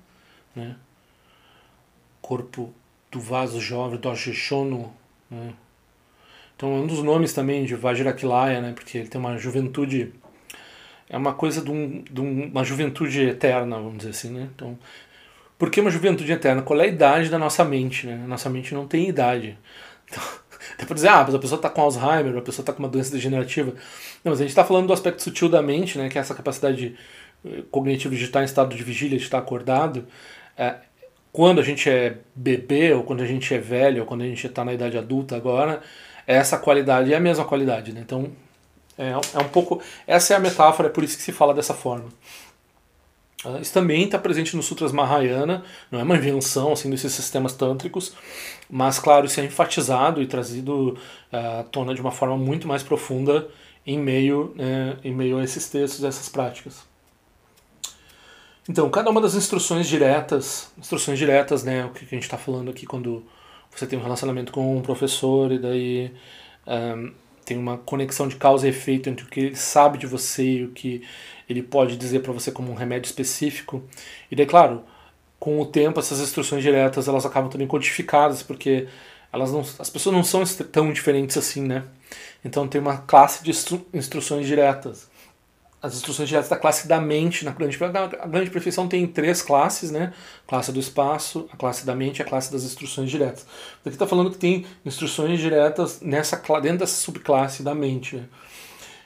né? 0.55 0.75
Corpo 2.29 2.71
do 3.11 3.19
vaso 3.19 3.59
jovem, 3.59 3.99
Dojishono. 3.99 4.93
Né? 5.31 5.51
Então, 6.55 6.75
é 6.75 6.75
um 6.75 6.85
dos 6.85 7.01
nomes 7.01 7.33
também 7.33 7.65
de 7.65 7.73
Vajrakilaya, 7.73 8.61
né, 8.61 8.71
porque 8.71 8.99
ele 8.99 9.07
tem 9.07 9.19
uma 9.19 9.35
juventude 9.35 10.13
é 11.09 11.17
uma 11.17 11.33
coisa 11.33 11.59
de, 11.59 11.71
um, 11.71 12.03
de 12.03 12.21
uma 12.21 12.63
juventude 12.63 13.21
eterna, 13.21 13.77
vamos 13.77 13.97
dizer 13.97 14.11
assim, 14.11 14.29
né? 14.29 14.47
Então, 14.53 14.77
por 15.57 15.71
que 15.71 15.81
uma 15.81 15.89
juventude 15.89 16.31
eterna? 16.31 16.61
Qual 16.61 16.79
é 16.79 16.83
a 16.83 16.87
idade 16.87 17.29
da 17.29 17.39
nossa 17.39 17.65
mente? 17.65 18.05
Né? 18.05 18.15
Nossa 18.27 18.47
mente 18.47 18.75
não 18.75 18.85
tem 18.85 19.09
idade. 19.09 19.57
Então, 20.07 20.21
dá 20.77 20.93
dizer, 20.93 21.07
ah, 21.07 21.23
mas 21.25 21.33
a 21.33 21.39
pessoa 21.39 21.57
está 21.57 21.67
com 21.67 21.81
Alzheimer, 21.81 22.37
a 22.37 22.41
pessoa 22.43 22.61
está 22.61 22.71
com 22.71 22.83
uma 22.83 22.87
doença 22.87 23.11
degenerativa. 23.11 23.71
Não, 24.23 24.31
mas 24.31 24.39
a 24.39 24.43
gente 24.43 24.51
está 24.51 24.63
falando 24.63 24.85
do 24.85 24.93
aspecto 24.93 25.23
sutil 25.23 25.49
da 25.49 25.63
mente, 25.63 25.97
né, 25.97 26.09
que 26.09 26.17
é 26.19 26.21
essa 26.21 26.35
capacidade 26.35 26.95
eh, 27.43 27.63
cognitiva 27.71 28.15
de 28.15 28.23
estar 28.23 28.41
em 28.41 28.45
estado 28.45 28.75
de 28.75 28.83
vigília, 28.83 29.17
de 29.17 29.23
estar 29.23 29.39
acordado. 29.39 30.05
É, 30.55 30.75
quando 31.31 31.59
a 31.59 31.63
gente 31.63 31.89
é 31.89 32.17
bebê, 32.35 32.93
ou 32.93 33.03
quando 33.03 33.21
a 33.21 33.25
gente 33.25 33.53
é 33.53 33.57
velho, 33.59 34.01
ou 34.01 34.05
quando 34.05 34.21
a 34.21 34.25
gente 34.25 34.45
está 34.45 34.65
na 34.65 34.73
idade 34.73 34.97
adulta 34.97 35.35
agora, 35.35 35.81
essa 36.25 36.57
qualidade 36.57 37.13
é 37.13 37.15
a 37.15 37.19
mesma 37.19 37.45
qualidade. 37.45 37.91
Né? 37.91 38.01
Então, 38.01 38.31
é, 38.97 39.11
é 39.11 39.39
um 39.39 39.47
pouco. 39.49 39.81
Essa 40.05 40.33
é 40.33 40.37
a 40.37 40.39
metáfora, 40.39 40.89
é 40.89 40.91
por 40.91 41.03
isso 41.03 41.17
que 41.17 41.23
se 41.23 41.31
fala 41.31 41.53
dessa 41.53 41.73
forma. 41.73 42.09
Uh, 43.45 43.61
isso 43.61 43.71
também 43.71 44.03
está 44.03 44.19
presente 44.19 44.55
no 44.55 44.61
Sutras 44.61 44.91
Mahayana, 44.91 45.63
não 45.89 45.99
é 45.99 46.03
uma 46.03 46.17
invenção 46.17 46.73
assim, 46.73 46.89
desses 46.89 47.13
sistemas 47.13 47.53
tântricos, 47.53 48.13
mas, 48.69 48.99
claro, 48.99 49.25
isso 49.25 49.39
é 49.39 49.45
enfatizado 49.45 50.21
e 50.21 50.27
trazido 50.27 50.97
uh, 51.31 51.59
à 51.59 51.63
tona 51.63 51.95
de 51.95 52.01
uma 52.01 52.11
forma 52.11 52.35
muito 52.35 52.67
mais 52.67 52.83
profunda 52.83 53.47
em 53.85 53.97
meio, 53.97 54.53
né, 54.57 54.97
em 55.03 55.15
meio 55.15 55.37
a 55.37 55.43
esses 55.43 55.69
textos, 55.69 56.03
a 56.03 56.09
essas 56.09 56.27
práticas. 56.27 56.88
Então, 58.69 58.87
cada 58.91 59.09
uma 59.09 59.19
das 59.19 59.33
instruções 59.33 59.87
diretas, 59.87 60.71
instruções 60.77 61.17
diretas, 61.17 61.63
né, 61.63 61.85
o 61.85 61.89
que 61.89 62.05
a 62.05 62.07
gente 62.07 62.21
está 62.21 62.37
falando 62.37 62.69
aqui 62.69 62.85
quando 62.85 63.25
você 63.71 63.87
tem 63.87 63.97
um 63.97 64.03
relacionamento 64.03 64.51
com 64.51 64.77
um 64.77 64.81
professor 64.81 65.51
e 65.51 65.57
daí 65.57 66.13
um, 66.67 67.11
tem 67.43 67.57
uma 67.57 67.79
conexão 67.79 68.27
de 68.27 68.35
causa 68.35 68.67
e 68.67 68.69
efeito 68.69 69.09
entre 69.09 69.25
o 69.25 69.27
que 69.27 69.39
ele 69.39 69.55
sabe 69.55 69.97
de 69.97 70.05
você 70.05 70.43
e 70.43 70.63
o 70.65 70.71
que 70.71 71.01
ele 71.49 71.63
pode 71.63 71.97
dizer 71.97 72.19
para 72.19 72.31
você 72.31 72.51
como 72.51 72.71
um 72.71 72.75
remédio 72.75 73.07
específico. 73.07 73.83
E 74.29 74.35
daí, 74.35 74.45
claro, 74.45 74.83
com 75.39 75.59
o 75.59 75.65
tempo 75.65 75.99
essas 75.99 76.19
instruções 76.19 76.61
diretas 76.61 77.07
elas 77.07 77.25
acabam 77.25 77.49
também 77.49 77.67
codificadas, 77.67 78.43
porque 78.43 78.87
elas 79.33 79.51
não, 79.51 79.61
as 79.61 79.89
pessoas 79.89 80.15
não 80.15 80.23
são 80.23 80.43
tão 80.71 80.93
diferentes 80.93 81.37
assim, 81.37 81.63
né? 81.63 81.85
Então 82.45 82.67
tem 82.67 82.79
uma 82.79 82.97
classe 82.97 83.43
de 83.43 83.49
instru 83.49 83.83
instruções 83.91 84.45
diretas. 84.45 85.08
As 85.81 85.95
instruções 85.95 86.27
diretas 86.27 86.49
da 86.49 86.57
classe 86.57 86.87
da 86.87 86.99
mente, 86.99 87.45
na 87.45 87.51
grande, 87.51 87.77
a 87.81 88.27
grande 88.27 88.49
perfeição 88.49 88.87
tem 88.87 89.07
três 89.07 89.41
classes, 89.41 89.91
né? 89.91 90.13
Classe 90.45 90.73
do 90.73 90.79
espaço, 90.79 91.47
a 91.53 91.55
classe 91.55 91.85
da 91.85 91.95
mente 91.95 92.19
e 92.19 92.21
a 92.21 92.25
classe 92.25 92.51
das 92.51 92.63
instruções 92.63 93.09
diretas. 93.09 93.45
Aqui 93.79 93.95
está 93.95 94.05
falando 94.05 94.29
que 94.29 94.37
tem 94.37 94.65
instruções 94.85 95.39
diretas 95.39 96.01
nessa, 96.01 96.35
dentro 96.61 96.79
dessa 96.79 97.01
subclasse 97.01 97.63
da 97.63 97.73
mente. 97.73 98.17
Né? 98.17 98.23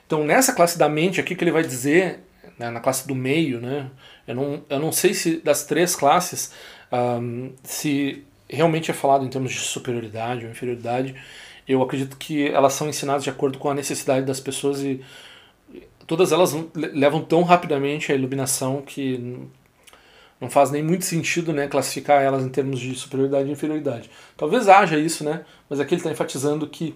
Então 0.04 0.24
nessa 0.24 0.52
classe 0.52 0.76
da 0.76 0.88
mente 0.88 1.20
aqui 1.20 1.36
que 1.36 1.44
ele 1.44 1.52
vai 1.52 1.62
dizer 1.62 2.24
né, 2.58 2.70
na 2.70 2.80
classe 2.80 3.06
do 3.06 3.14
meio, 3.14 3.60
né? 3.60 3.90
Eu 4.26 4.34
não, 4.34 4.64
eu 4.68 4.80
não 4.80 4.90
sei 4.90 5.14
se 5.14 5.36
das 5.36 5.64
três 5.64 5.94
classes 5.94 6.52
um, 6.92 7.52
se 7.62 8.24
realmente 8.48 8.90
é 8.90 8.94
falado 8.94 9.24
em 9.24 9.28
termos 9.28 9.52
de 9.52 9.60
superioridade 9.60 10.44
ou 10.44 10.50
inferioridade. 10.50 11.14
Eu 11.66 11.82
acredito 11.82 12.16
que 12.16 12.48
elas 12.48 12.72
são 12.74 12.88
ensinadas 12.88 13.24
de 13.24 13.30
acordo 13.30 13.58
com 13.58 13.70
a 13.70 13.74
necessidade 13.74 14.26
das 14.26 14.40
pessoas 14.40 14.80
e 14.82 15.00
todas 16.06 16.32
elas 16.32 16.54
levam 16.74 17.22
tão 17.22 17.42
rapidamente 17.42 18.12
a 18.12 18.14
iluminação 18.14 18.82
que 18.82 19.48
não 20.40 20.50
faz 20.50 20.70
nem 20.70 20.82
muito 20.82 21.04
sentido 21.04 21.52
né, 21.52 21.66
classificar 21.66 22.22
elas 22.22 22.44
em 22.44 22.48
termos 22.48 22.80
de 22.80 22.94
superioridade 22.94 23.48
e 23.48 23.52
inferioridade. 23.52 24.10
Talvez 24.36 24.68
haja 24.68 24.98
isso, 24.98 25.24
né? 25.24 25.44
Mas 25.68 25.80
aqui 25.80 25.94
ele 25.94 26.00
está 26.00 26.10
enfatizando 26.10 26.66
que 26.66 26.94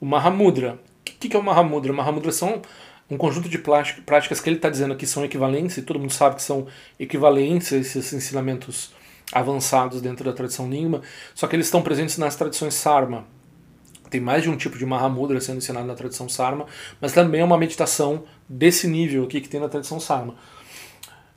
o 0.00 0.06
Mahamudra. 0.06 0.74
O 0.74 1.18
que, 1.18 1.28
que 1.28 1.36
é 1.36 1.38
o 1.38 1.42
Mahamudra? 1.42 1.92
O 1.92 1.94
Mahamudra 1.94 2.32
são 2.32 2.60
um 3.10 3.16
conjunto 3.16 3.48
de 3.48 3.58
práticas 3.58 4.40
que 4.40 4.48
ele 4.48 4.56
está 4.56 4.68
dizendo 4.68 4.96
que 4.96 5.06
são 5.06 5.24
equivalentes, 5.24 5.76
e 5.76 5.82
todo 5.82 5.98
mundo 5.98 6.12
sabe 6.12 6.36
que 6.36 6.42
são 6.42 6.66
equivalentes 6.98 7.72
a 7.72 7.76
esses 7.76 8.12
ensinamentos 8.12 8.92
avançados 9.32 10.00
dentro 10.00 10.24
da 10.24 10.32
tradição 10.32 10.68
Nyingma, 10.68 11.02
só 11.34 11.46
que 11.46 11.56
eles 11.56 11.66
estão 11.66 11.82
presentes 11.82 12.18
nas 12.18 12.36
tradições 12.36 12.74
Sarma. 12.74 13.24
Tem 14.16 14.20
mais 14.22 14.42
de 14.42 14.48
um 14.48 14.56
tipo 14.56 14.78
de 14.78 14.86
Mahamudra 14.86 15.38
sendo 15.42 15.58
ensinado 15.58 15.86
na 15.86 15.94
tradição 15.94 16.26
Sarma, 16.26 16.64
mas 16.98 17.12
também 17.12 17.42
é 17.42 17.44
uma 17.44 17.58
meditação 17.58 18.24
desse 18.48 18.88
nível 18.88 19.24
aqui 19.24 19.42
que 19.42 19.48
tem 19.48 19.60
na 19.60 19.68
tradição 19.68 20.00
Sarma. 20.00 20.36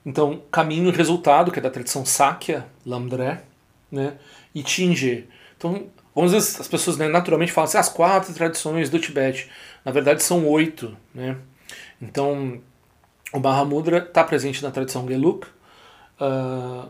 Então, 0.05 0.41
caminho 0.49 0.87
e 0.87 0.95
resultado, 0.95 1.51
que 1.51 1.59
é 1.59 1.61
da 1.61 1.69
tradição 1.69 2.05
Sakya, 2.05 2.65
Lamdré, 2.85 3.43
né, 3.91 4.13
e 4.55 4.65
Chinje. 4.65 5.27
Então, 5.57 5.87
algumas 6.15 6.31
vezes 6.31 6.57
as 6.57 6.69
pessoas 6.69 6.95
né, 6.95 7.09
naturalmente 7.09 7.51
falam 7.51 7.65
assim, 7.65 7.75
ah, 7.75 7.81
as 7.81 7.89
quatro 7.89 8.33
tradições 8.33 8.89
do 8.89 8.97
Tibete. 8.97 9.49
Na 9.83 9.91
verdade, 9.91 10.23
são 10.23 10.47
oito, 10.47 10.95
né? 11.13 11.35
Então, 12.01 12.61
o 13.33 13.41
Mahamudra 13.41 13.97
está 13.97 14.23
presente 14.23 14.63
na 14.63 14.71
tradição 14.71 15.05
Geluk, 15.05 15.45
uh, 16.21 16.89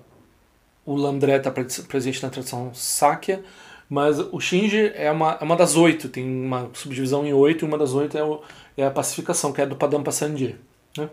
o 0.85 0.95
Lamdré 0.95 1.37
está 1.37 1.49
presente 1.49 2.21
na 2.21 2.29
tradição 2.29 2.71
Sakya, 2.75 3.43
mas 3.89 4.19
o 4.19 4.39
Shinji 4.39 4.91
é 4.93 5.11
uma, 5.11 5.37
é 5.41 5.43
uma 5.43 5.55
das 5.55 5.75
oito, 5.75 6.09
tem 6.09 6.23
uma 6.23 6.69
subdivisão 6.73 7.25
em 7.25 7.33
oito, 7.33 7.65
e 7.65 7.67
uma 7.67 7.77
das 7.77 7.93
oito 7.93 8.15
é, 8.15 8.23
o, 8.23 8.41
é 8.77 8.85
a 8.85 8.91
pacificação, 8.91 9.51
que 9.51 9.61
é 9.61 9.65
do 9.65 9.75
Padampa 9.75 10.11
Sandhi. 10.11 10.55
Né? 10.95 11.09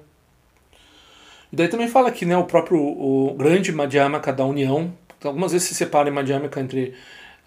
E 1.50 1.56
daí 1.56 1.68
também 1.68 1.88
fala 1.88 2.10
que 2.10 2.26
né, 2.26 2.36
o 2.36 2.44
próprio 2.44 2.78
o 2.78 3.34
grande 3.34 3.72
Madhyamaka 3.72 4.30
da 4.30 4.44
União, 4.44 4.92
algumas 5.24 5.52
vezes 5.52 5.68
se 5.68 5.74
separa 5.74 6.10
em 6.10 6.12
Madhyamaka 6.12 6.60
entre 6.60 6.92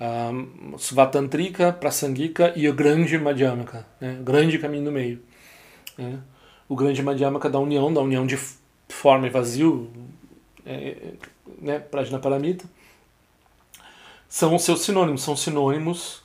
um, 0.01 0.75
Svatantrika, 0.77 1.71
Prasangika 1.73 2.51
e 2.55 2.67
o 2.67 2.73
grande 2.73 3.15
Madhyamaka, 3.19 3.85
né, 4.01 4.17
o 4.19 4.23
grande 4.23 4.57
caminho 4.57 4.85
do 4.85 4.91
meio. 4.91 5.21
Né? 5.95 6.17
O 6.67 6.75
grande 6.75 7.03
Madhyamaka 7.03 7.49
da 7.49 7.59
união, 7.59 7.93
da 7.93 8.01
união 8.01 8.25
de 8.25 8.37
forma 8.87 9.27
e 9.27 9.29
vazio, 9.29 9.91
é, 10.65 11.13
né, 11.61 11.77
Prajna 11.77 12.17
Paramita, 12.17 12.65
são 14.29 14.55
os 14.55 14.63
seus 14.63 14.81
sinônimos, 14.81 15.23
são 15.23 15.35
sinônimos 15.35 16.21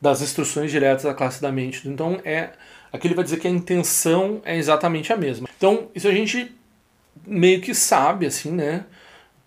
das 0.00 0.20
instruções 0.20 0.70
diretas 0.70 1.04
da 1.04 1.14
classe 1.14 1.40
da 1.40 1.50
mente. 1.50 1.88
Então, 1.88 2.20
é 2.24 2.50
aqui 2.92 3.06
ele 3.06 3.14
vai 3.14 3.24
dizer 3.24 3.38
que 3.38 3.48
a 3.48 3.50
intenção 3.50 4.42
é 4.44 4.56
exatamente 4.56 5.12
a 5.12 5.16
mesma. 5.16 5.48
Então, 5.56 5.88
isso 5.94 6.08
a 6.08 6.12
gente 6.12 6.54
meio 7.26 7.62
que 7.62 7.74
sabe, 7.74 8.26
assim, 8.26 8.50
né? 8.50 8.84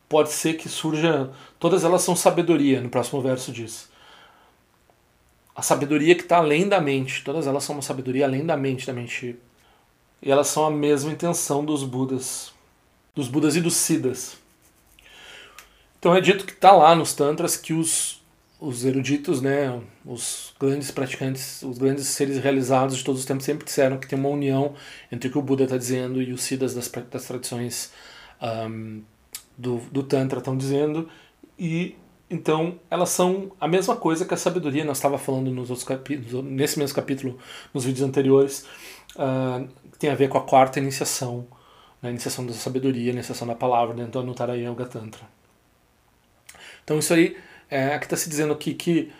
Pode 0.07 0.31
ser 0.31 0.55
que 0.55 0.67
surja. 0.67 1.29
Todas 1.59 1.83
elas 1.83 2.01
são 2.01 2.15
sabedoria, 2.15 2.81
no 2.81 2.89
próximo 2.89 3.21
verso 3.21 3.51
diz 3.51 3.89
a 5.59 5.61
sabedoria 5.61 6.15
que 6.15 6.21
está 6.21 6.37
além 6.37 6.69
da 6.69 6.79
mente. 6.79 7.21
Todas 7.21 7.45
elas 7.45 7.65
são 7.65 7.75
uma 7.75 7.81
sabedoria 7.81 8.25
além 8.25 8.45
da 8.45 8.55
mente, 8.55 8.87
da 8.87 8.93
mente. 8.93 9.37
E 10.21 10.31
elas 10.31 10.47
são 10.47 10.65
a 10.65 10.71
mesma 10.71 11.11
intenção 11.11 11.65
dos 11.65 11.83
Budas, 11.83 12.53
dos 13.13 13.27
Budas 13.27 13.57
e 13.57 13.61
dos 13.61 13.75
Siddhas. 13.75 14.37
Então 15.99 16.15
é 16.15 16.21
dito 16.21 16.45
que 16.45 16.53
está 16.53 16.71
lá 16.71 16.95
nos 16.95 17.13
Tantras 17.13 17.57
que 17.57 17.73
os, 17.73 18.21
os 18.59 18.85
eruditos, 18.85 19.41
né, 19.41 19.81
os 20.05 20.53
grandes 20.59 20.91
praticantes, 20.91 21.61
os 21.61 21.77
grandes 21.77 22.07
seres 22.07 22.39
realizados 22.39 22.97
de 22.97 23.03
todos 23.03 23.19
os 23.21 23.25
tempos 23.25 23.45
sempre 23.45 23.65
disseram 23.65 23.97
que 23.97 24.07
tem 24.07 24.17
uma 24.17 24.29
união 24.29 24.73
entre 25.11 25.27
o 25.27 25.31
que 25.31 25.37
o 25.37 25.41
Buda 25.41 25.65
está 25.65 25.77
dizendo 25.77 26.21
e 26.21 26.31
os 26.31 26.41
Siddhas 26.41 26.73
das, 26.73 26.87
das 26.87 27.25
tradições 27.25 27.91
um, 28.41 29.03
do, 29.57 29.77
do 29.91 30.03
Tantra 30.03 30.39
estão 30.39 30.57
dizendo. 30.57 31.09
E 31.57 31.95
então, 32.29 32.79
elas 32.91 33.09
são 33.09 33.51
a 33.59 33.67
mesma 33.67 33.95
coisa 33.95 34.23
que 34.23 34.33
a 34.33 34.37
sabedoria, 34.37 34.85
nós 34.85 34.97
estava 34.97 35.17
falando 35.17 35.49
nos 35.49 35.71
outros 35.71 35.87
capítulos, 35.87 36.45
nesse 36.45 36.77
mesmo 36.77 36.95
capítulo, 36.95 37.39
nos 37.73 37.85
vídeos 37.85 38.07
anteriores, 38.07 38.67
uh, 39.15 39.67
tem 39.97 40.11
a 40.11 40.15
ver 40.15 40.29
com 40.29 40.37
a 40.37 40.43
quarta 40.43 40.79
iniciação, 40.79 41.47
né, 42.01 42.09
a 42.09 42.11
iniciação 42.11 42.45
da 42.45 42.53
sabedoria, 42.53 43.11
a 43.11 43.13
iniciação 43.15 43.47
da 43.47 43.55
palavra 43.55 43.95
dentro 43.95 44.11
do 44.11 44.19
Anuttara 44.19 44.55
Yoga 44.55 44.85
Tantra. 44.85 45.38
Então, 46.89 46.97
isso 46.97 47.13
aí, 47.13 47.37
é, 47.69 47.93
aqui 47.93 48.07
está 48.07 48.17
se 48.17 48.27
dizendo 48.27 48.51
aqui 48.51 48.73
que 48.73 49.11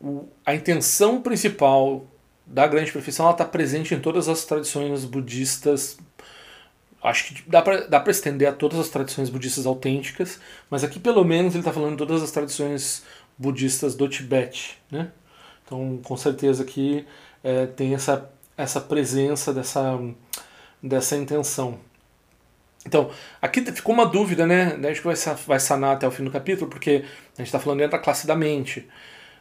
o, 0.00 0.26
a 0.44 0.56
intenção 0.56 1.22
principal 1.22 2.04
da 2.44 2.66
grande 2.66 2.90
perfeição 2.90 3.30
está 3.30 3.44
presente 3.44 3.94
em 3.94 4.00
todas 4.00 4.28
as 4.28 4.44
tradições 4.44 5.04
budistas 5.04 5.96
Acho 7.00 7.26
que 7.32 7.48
dá 7.48 7.62
para 7.62 8.10
estender 8.10 8.48
a 8.48 8.52
todas 8.52 8.78
as 8.80 8.88
tradições 8.88 9.28
budistas 9.30 9.66
autênticas, 9.66 10.40
mas 10.70 10.82
aqui 10.82 10.98
pelo 10.98 11.22
menos 11.22 11.52
ele 11.52 11.60
está 11.60 11.72
falando 11.72 11.92
de 11.92 11.98
todas 11.98 12.22
as 12.22 12.32
tradições 12.32 13.04
budistas 13.38 13.94
do 13.94 14.08
Tibete. 14.08 14.80
Né? 14.90 15.12
Então, 15.64 16.00
com 16.02 16.16
certeza 16.16 16.64
aqui 16.64 17.06
é, 17.42 17.66
tem 17.66 17.94
essa, 17.94 18.28
essa 18.56 18.80
presença 18.80 19.52
dessa, 19.52 20.00
dessa 20.82 21.14
intenção. 21.14 21.78
Então, 22.86 23.10
aqui 23.40 23.60
ficou 23.72 23.94
uma 23.94 24.06
dúvida, 24.06 24.46
né? 24.46 24.78
Acho 24.90 25.00
que 25.00 25.46
vai, 25.46 25.58
sanar 25.58 25.94
até 25.94 26.06
o 26.06 26.10
fim 26.10 26.24
do 26.24 26.30
capítulo, 26.30 26.70
porque 26.70 27.04
a 27.34 27.38
gente 27.38 27.46
está 27.46 27.58
falando 27.58 27.78
dentro 27.78 27.92
da 27.92 27.98
classe 27.98 28.26
da 28.26 28.36
mente. 28.36 28.86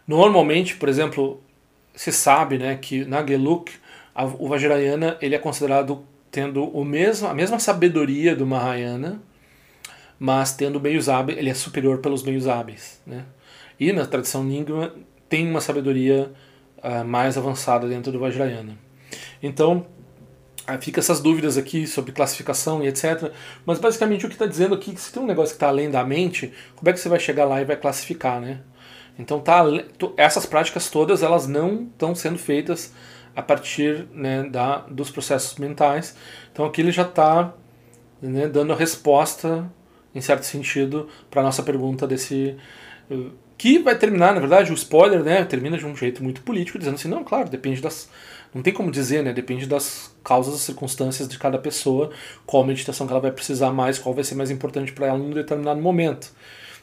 Normalmente, 0.07 0.75
por 0.75 0.87
exemplo, 0.87 1.41
se 1.93 2.11
sabe 2.11 2.57
né, 2.57 2.77
que 2.77 3.05
na 3.05 3.25
Geluk, 3.25 3.71
o 4.39 4.47
Vajrayana 4.47 5.17
ele 5.21 5.35
é 5.35 5.39
considerado 5.39 6.05
tendo 6.31 6.65
o 6.65 6.83
mesmo, 6.83 7.27
a 7.27 7.33
mesma 7.33 7.59
sabedoria 7.59 8.35
do 8.35 8.45
Mahayana, 8.45 9.21
mas 10.17 10.53
tendo 10.53 10.79
meios 10.79 11.09
hábeis, 11.09 11.37
ele 11.37 11.49
é 11.49 11.53
superior 11.53 11.99
pelos 11.99 12.23
meios 12.23 12.47
hábeis. 12.47 13.01
Né? 13.05 13.25
E 13.79 13.91
na 13.91 14.05
tradição 14.05 14.43
Nyingma 14.43 14.93
tem 15.27 15.47
uma 15.47 15.61
sabedoria 15.61 16.31
uh, 16.77 17.05
mais 17.05 17.37
avançada 17.37 17.87
dentro 17.87 18.11
do 18.11 18.19
Vajrayana. 18.19 18.77
Então, 19.41 19.85
fica 20.79 20.99
essas 20.99 21.19
dúvidas 21.19 21.57
aqui 21.57 21.85
sobre 21.85 22.11
classificação 22.11 22.83
e 22.83 22.87
etc. 22.87 23.31
Mas 23.65 23.79
basicamente 23.79 24.25
o 24.25 24.29
que 24.29 24.35
está 24.35 24.45
dizendo 24.45 24.75
aqui 24.75 24.91
é 24.91 24.93
que 24.93 25.01
se 25.01 25.11
tem 25.11 25.21
um 25.21 25.25
negócio 25.25 25.53
que 25.53 25.57
está 25.57 25.67
além 25.67 25.89
da 25.89 26.03
mente, 26.03 26.53
como 26.75 26.89
é 26.89 26.93
que 26.93 26.99
você 26.99 27.09
vai 27.09 27.19
chegar 27.19 27.45
lá 27.45 27.61
e 27.61 27.65
vai 27.65 27.75
classificar, 27.75 28.39
né? 28.39 28.61
Então 29.17 29.39
tá, 29.39 29.63
essas 30.17 30.45
práticas 30.45 30.89
todas 30.89 31.21
elas 31.21 31.47
não 31.47 31.83
estão 31.83 32.15
sendo 32.15 32.37
feitas 32.37 32.93
a 33.35 33.41
partir 33.41 34.07
né, 34.11 34.43
da, 34.43 34.79
dos 34.89 35.09
processos 35.11 35.57
mentais. 35.57 36.15
Então 36.51 36.65
aqui 36.65 36.81
ele 36.81 36.91
já 36.91 37.03
está 37.03 37.53
né, 38.21 38.47
dando 38.47 38.73
a 38.73 38.75
resposta, 38.75 39.69
em 40.13 40.21
certo 40.21 40.43
sentido, 40.43 41.07
para 41.29 41.41
a 41.41 41.43
nossa 41.43 41.63
pergunta 41.63 42.07
desse. 42.07 42.57
Que 43.57 43.79
vai 43.79 43.97
terminar, 43.97 44.33
na 44.33 44.39
verdade, 44.39 44.71
o 44.71 44.75
spoiler 44.75 45.23
né, 45.23 45.43
termina 45.45 45.77
de 45.77 45.85
um 45.85 45.95
jeito 45.95 46.23
muito 46.23 46.41
político, 46.41 46.77
dizendo 46.77 46.95
assim: 46.95 47.07
não, 47.07 47.23
claro, 47.23 47.49
depende 47.49 47.81
das. 47.81 48.09
Não 48.53 48.61
tem 48.61 48.73
como 48.73 48.91
dizer, 48.91 49.23
né? 49.23 49.33
Depende 49.33 49.65
das 49.65 50.13
causas 50.23 50.55
e 50.55 50.59
circunstâncias 50.59 51.27
de 51.27 51.39
cada 51.39 51.57
pessoa, 51.57 52.11
qual 52.45 52.63
meditação 52.63 53.07
que 53.07 53.13
ela 53.13 53.21
vai 53.21 53.31
precisar 53.31 53.71
mais, 53.71 53.97
qual 53.97 54.13
vai 54.13 54.23
ser 54.23 54.35
mais 54.35 54.51
importante 54.51 54.91
para 54.91 55.07
ela 55.07 55.17
em 55.17 55.23
um 55.23 55.31
determinado 55.31 55.81
momento. 55.81 56.31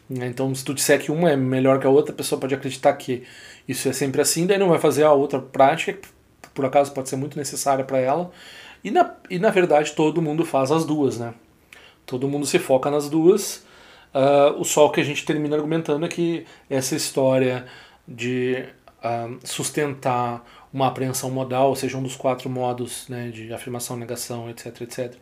Né? 0.09 0.26
Então, 0.26 0.52
se 0.52 0.64
tu 0.64 0.74
disser 0.74 1.00
que 1.00 1.12
uma 1.12 1.30
é 1.30 1.37
melhor 1.37 1.78
que 1.78 1.87
a 1.87 1.90
outra, 1.90 2.12
a 2.12 2.16
pessoa 2.16 2.40
pode 2.40 2.52
acreditar 2.52 2.92
que 2.94 3.22
isso 3.68 3.88
é 3.88 3.92
sempre 3.92 4.20
assim, 4.20 4.46
daí 4.46 4.59
não 4.59 4.68
vai 4.68 4.80
fazer 4.80 5.04
a 5.04 5.12
outra 5.12 5.38
prática, 5.38 5.92
que 6.42 6.48
por 6.52 6.64
acaso 6.64 6.92
pode 6.92 7.09
ser 7.09 7.14
muito 7.14 7.38
necessária 7.38 7.85
para 7.85 7.98
ela. 7.98 8.33
E 8.83 8.90
na, 8.90 9.14
e 9.28 9.38
na 9.38 9.50
verdade 9.50 9.92
todo 9.92 10.20
mundo 10.20 10.44
faz 10.44 10.72
as 10.72 10.85
duas, 10.85 11.18
né? 11.18 11.35
Todo 12.04 12.26
mundo 12.26 12.44
se 12.44 12.59
foca 12.59 12.90
nas 12.90 13.09
duas. 13.09 13.64
Uh, 14.12 14.60
o 14.60 14.64
só 14.64 14.88
que 14.88 15.00
a 15.00 15.04
gente 15.04 15.24
termina 15.24 15.54
argumentando 15.56 16.04
é 16.04 16.08
que 16.08 16.44
essa 16.68 16.96
história 16.96 17.64
de 18.06 18.64
uh, 19.04 19.38
sustentar 19.44 20.44
uma 20.72 20.88
apreensão 20.88 21.30
modal, 21.30 21.68
ou 21.68 21.76
seja, 21.76 21.96
um 21.96 22.02
dos 22.02 22.16
quatro 22.16 22.50
modos 22.50 23.08
né, 23.08 23.28
de 23.28 23.52
afirmação, 23.52 23.96
negação, 23.96 24.50
etc, 24.50 24.80
etc, 24.82 25.14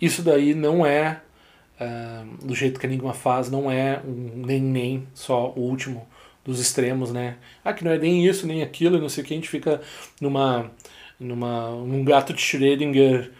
isso 0.00 0.22
daí 0.22 0.54
não 0.54 0.86
é 0.86 1.20
uh, 1.80 2.46
do 2.46 2.54
jeito 2.54 2.78
que 2.78 2.86
a 2.86 2.88
Enigma 2.88 3.12
faz, 3.12 3.50
não 3.50 3.70
é 3.70 4.00
um 4.04 4.44
nem 4.46 4.60
nem 4.60 5.08
só 5.12 5.52
o 5.56 5.60
último 5.60 6.06
dos 6.44 6.58
extremos, 6.58 7.12
né? 7.12 7.36
Ah, 7.64 7.72
que 7.72 7.84
não 7.84 7.90
é 7.90 7.98
nem 7.98 8.26
isso, 8.26 8.46
nem 8.46 8.62
aquilo, 8.62 8.96
e 8.96 9.00
não 9.00 9.08
sei 9.08 9.22
o 9.22 9.26
que, 9.26 9.34
a 9.34 9.36
gente 9.36 9.48
fica 9.48 9.80
numa, 10.20 10.70
numa, 11.18 11.70
num 11.70 12.04
gato 12.04 12.32
de 12.32 12.40
Schrödinger 12.40 13.30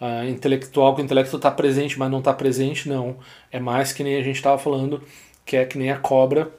uh, 0.00 0.28
intelectual, 0.28 0.94
que 0.94 1.02
o 1.02 1.04
intelecto 1.04 1.36
está 1.36 1.50
presente, 1.50 1.98
mas 1.98 2.10
não 2.10 2.18
está 2.18 2.32
presente, 2.32 2.88
não. 2.88 3.16
É 3.50 3.60
mais 3.60 3.92
que 3.92 4.02
nem 4.02 4.16
a 4.16 4.22
gente 4.22 4.36
estava 4.36 4.58
falando, 4.58 5.02
que 5.44 5.56
é 5.56 5.64
que 5.64 5.78
nem 5.78 5.90
a 5.90 5.98
cobra, 5.98 6.50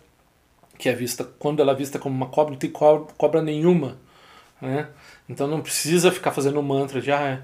que 0.78 0.90
é 0.90 0.94
vista, 0.94 1.24
quando 1.40 1.62
ela 1.62 1.72
é 1.72 1.76
vista 1.76 2.00
como 2.00 2.16
uma 2.16 2.28
cobra, 2.28 2.52
não 2.52 2.60
tem 2.60 2.70
cobra, 2.70 3.14
cobra 3.18 3.42
nenhuma, 3.42 3.98
né? 4.62 4.88
Então 5.30 5.48
não 5.48 5.62
precisa 5.62 6.12
ficar 6.12 6.32
fazendo 6.32 6.62
mantra 6.62 7.02
de, 7.02 7.12
ah, 7.12 7.42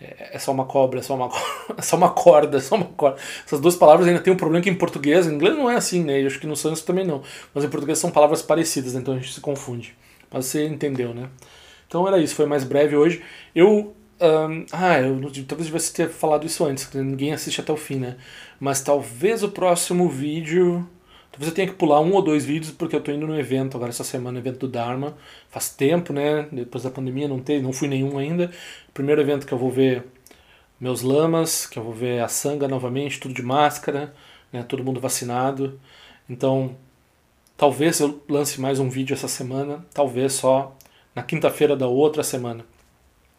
é, 0.00 0.30
é 0.32 0.38
só 0.38 0.52
uma 0.52 0.64
cobra, 0.64 1.00
é 1.00 1.02
só 1.02 1.14
uma, 1.14 1.30
é 1.76 1.82
só 1.82 1.96
uma 1.96 2.10
corda, 2.10 2.58
é 2.58 2.60
só 2.60 2.76
uma 2.76 2.86
corda. 2.86 3.18
Essas 3.44 3.60
duas 3.60 3.76
palavras 3.76 4.06
ainda 4.06 4.20
tem 4.20 4.32
um 4.32 4.36
problema 4.36 4.62
que 4.62 4.70
em 4.70 4.74
português, 4.74 5.26
em 5.26 5.34
inglês 5.34 5.56
não 5.56 5.68
é 5.70 5.76
assim, 5.76 6.04
né? 6.04 6.22
Eu 6.22 6.26
acho 6.26 6.38
que 6.38 6.46
no 6.46 6.56
sânscrito 6.56 6.86
também 6.86 7.06
não. 7.06 7.22
Mas 7.54 7.64
em 7.64 7.68
português 7.68 7.98
são 7.98 8.10
palavras 8.10 8.42
parecidas, 8.42 8.94
então 8.94 9.14
a 9.14 9.18
gente 9.18 9.32
se 9.32 9.40
confunde. 9.40 9.96
Mas 10.30 10.46
você 10.46 10.66
entendeu, 10.66 11.14
né? 11.14 11.28
Então 11.86 12.06
era 12.06 12.18
isso, 12.18 12.34
foi 12.34 12.46
mais 12.46 12.64
breve 12.64 12.96
hoje. 12.96 13.22
Eu. 13.54 13.94
Um, 14.20 14.66
ah, 14.72 15.00
eu 15.00 15.20
talvez 15.46 15.68
devesse 15.68 15.92
ter 15.92 16.08
falado 16.08 16.44
isso 16.44 16.64
antes, 16.64 16.92
ninguém 16.92 17.32
assiste 17.32 17.60
até 17.60 17.72
o 17.72 17.76
fim, 17.76 17.96
né? 17.96 18.16
Mas 18.58 18.80
talvez 18.80 19.42
o 19.42 19.50
próximo 19.50 20.08
vídeo. 20.08 20.88
Talvez 21.30 21.50
eu 21.50 21.54
tenha 21.54 21.68
que 21.68 21.74
pular 21.74 22.00
um 22.00 22.12
ou 22.14 22.22
dois 22.22 22.44
vídeos, 22.44 22.72
porque 22.72 22.96
eu 22.96 23.00
tô 23.00 23.12
indo 23.12 23.26
no 23.26 23.38
evento 23.38 23.76
agora 23.76 23.90
essa 23.90 24.02
semana, 24.02 24.38
evento 24.38 24.60
do 24.60 24.68
Dharma. 24.68 25.16
Faz 25.50 25.68
tempo, 25.68 26.12
né? 26.12 26.48
Depois 26.50 26.82
da 26.84 26.90
pandemia 26.90 27.28
não 27.28 27.38
teve, 27.40 27.62
não 27.62 27.72
fui 27.72 27.86
nenhum 27.86 28.18
ainda. 28.18 28.50
Primeiro 28.92 29.20
evento 29.20 29.46
que 29.46 29.52
eu 29.54 29.58
vou 29.58 29.70
ver 29.70 30.04
meus 30.80 31.02
lamas, 31.02 31.66
que 31.66 31.78
eu 31.78 31.84
vou 31.84 31.92
ver 31.92 32.20
a 32.22 32.28
sanga 32.28 32.66
novamente, 32.68 33.20
tudo 33.20 33.34
de 33.34 33.42
máscara, 33.42 34.14
né? 34.52 34.62
Todo 34.64 34.84
mundo 34.84 35.00
vacinado. 35.00 35.78
Então, 36.28 36.76
talvez 37.56 38.00
eu 38.00 38.22
lance 38.28 38.60
mais 38.60 38.80
um 38.80 38.88
vídeo 38.88 39.14
essa 39.14 39.28
semana, 39.28 39.84
talvez 39.94 40.34
só 40.34 40.76
na 41.14 41.22
quinta-feira 41.22 41.76
da 41.76 41.86
outra 41.86 42.22
semana. 42.22 42.64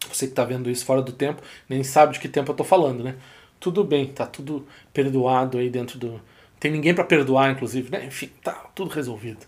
Você 0.08 0.26
que 0.26 0.32
está 0.32 0.44
vendo 0.44 0.70
isso 0.70 0.84
fora 0.84 1.02
do 1.02 1.12
tempo, 1.12 1.42
nem 1.68 1.84
sabe 1.84 2.14
de 2.14 2.20
que 2.20 2.28
tempo 2.28 2.50
eu 2.50 2.54
estou 2.54 2.66
falando, 2.66 3.04
né? 3.04 3.16
Tudo 3.58 3.84
bem, 3.84 4.06
tá 4.06 4.26
tudo 4.26 4.66
perdoado 4.92 5.58
aí 5.58 5.68
dentro 5.68 5.98
do, 5.98 6.20
tem 6.60 6.70
ninguém 6.70 6.94
para 6.94 7.04
perdoar, 7.04 7.50
inclusive, 7.50 7.90
né? 7.90 8.04
Enfim, 8.04 8.30
tá 8.44 8.52
tudo 8.74 8.90
resolvido. 8.90 9.46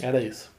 Era 0.00 0.22
isso. 0.22 0.50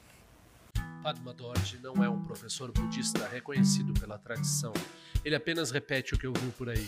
Padma 1.02 1.34
Dorje 1.34 1.80
não 1.82 2.04
é 2.04 2.08
um 2.10 2.22
professor 2.24 2.72
budista 2.72 3.28
reconhecido 3.28 4.00
pela 4.00 4.20
tradição. 4.20 4.72
Ele 5.26 5.36
apenas 5.36 5.72
repete 5.72 6.14
o 6.14 6.18
que 6.18 6.28
ouviu 6.28 6.52
por 6.52 6.70
aí. 6.70 6.88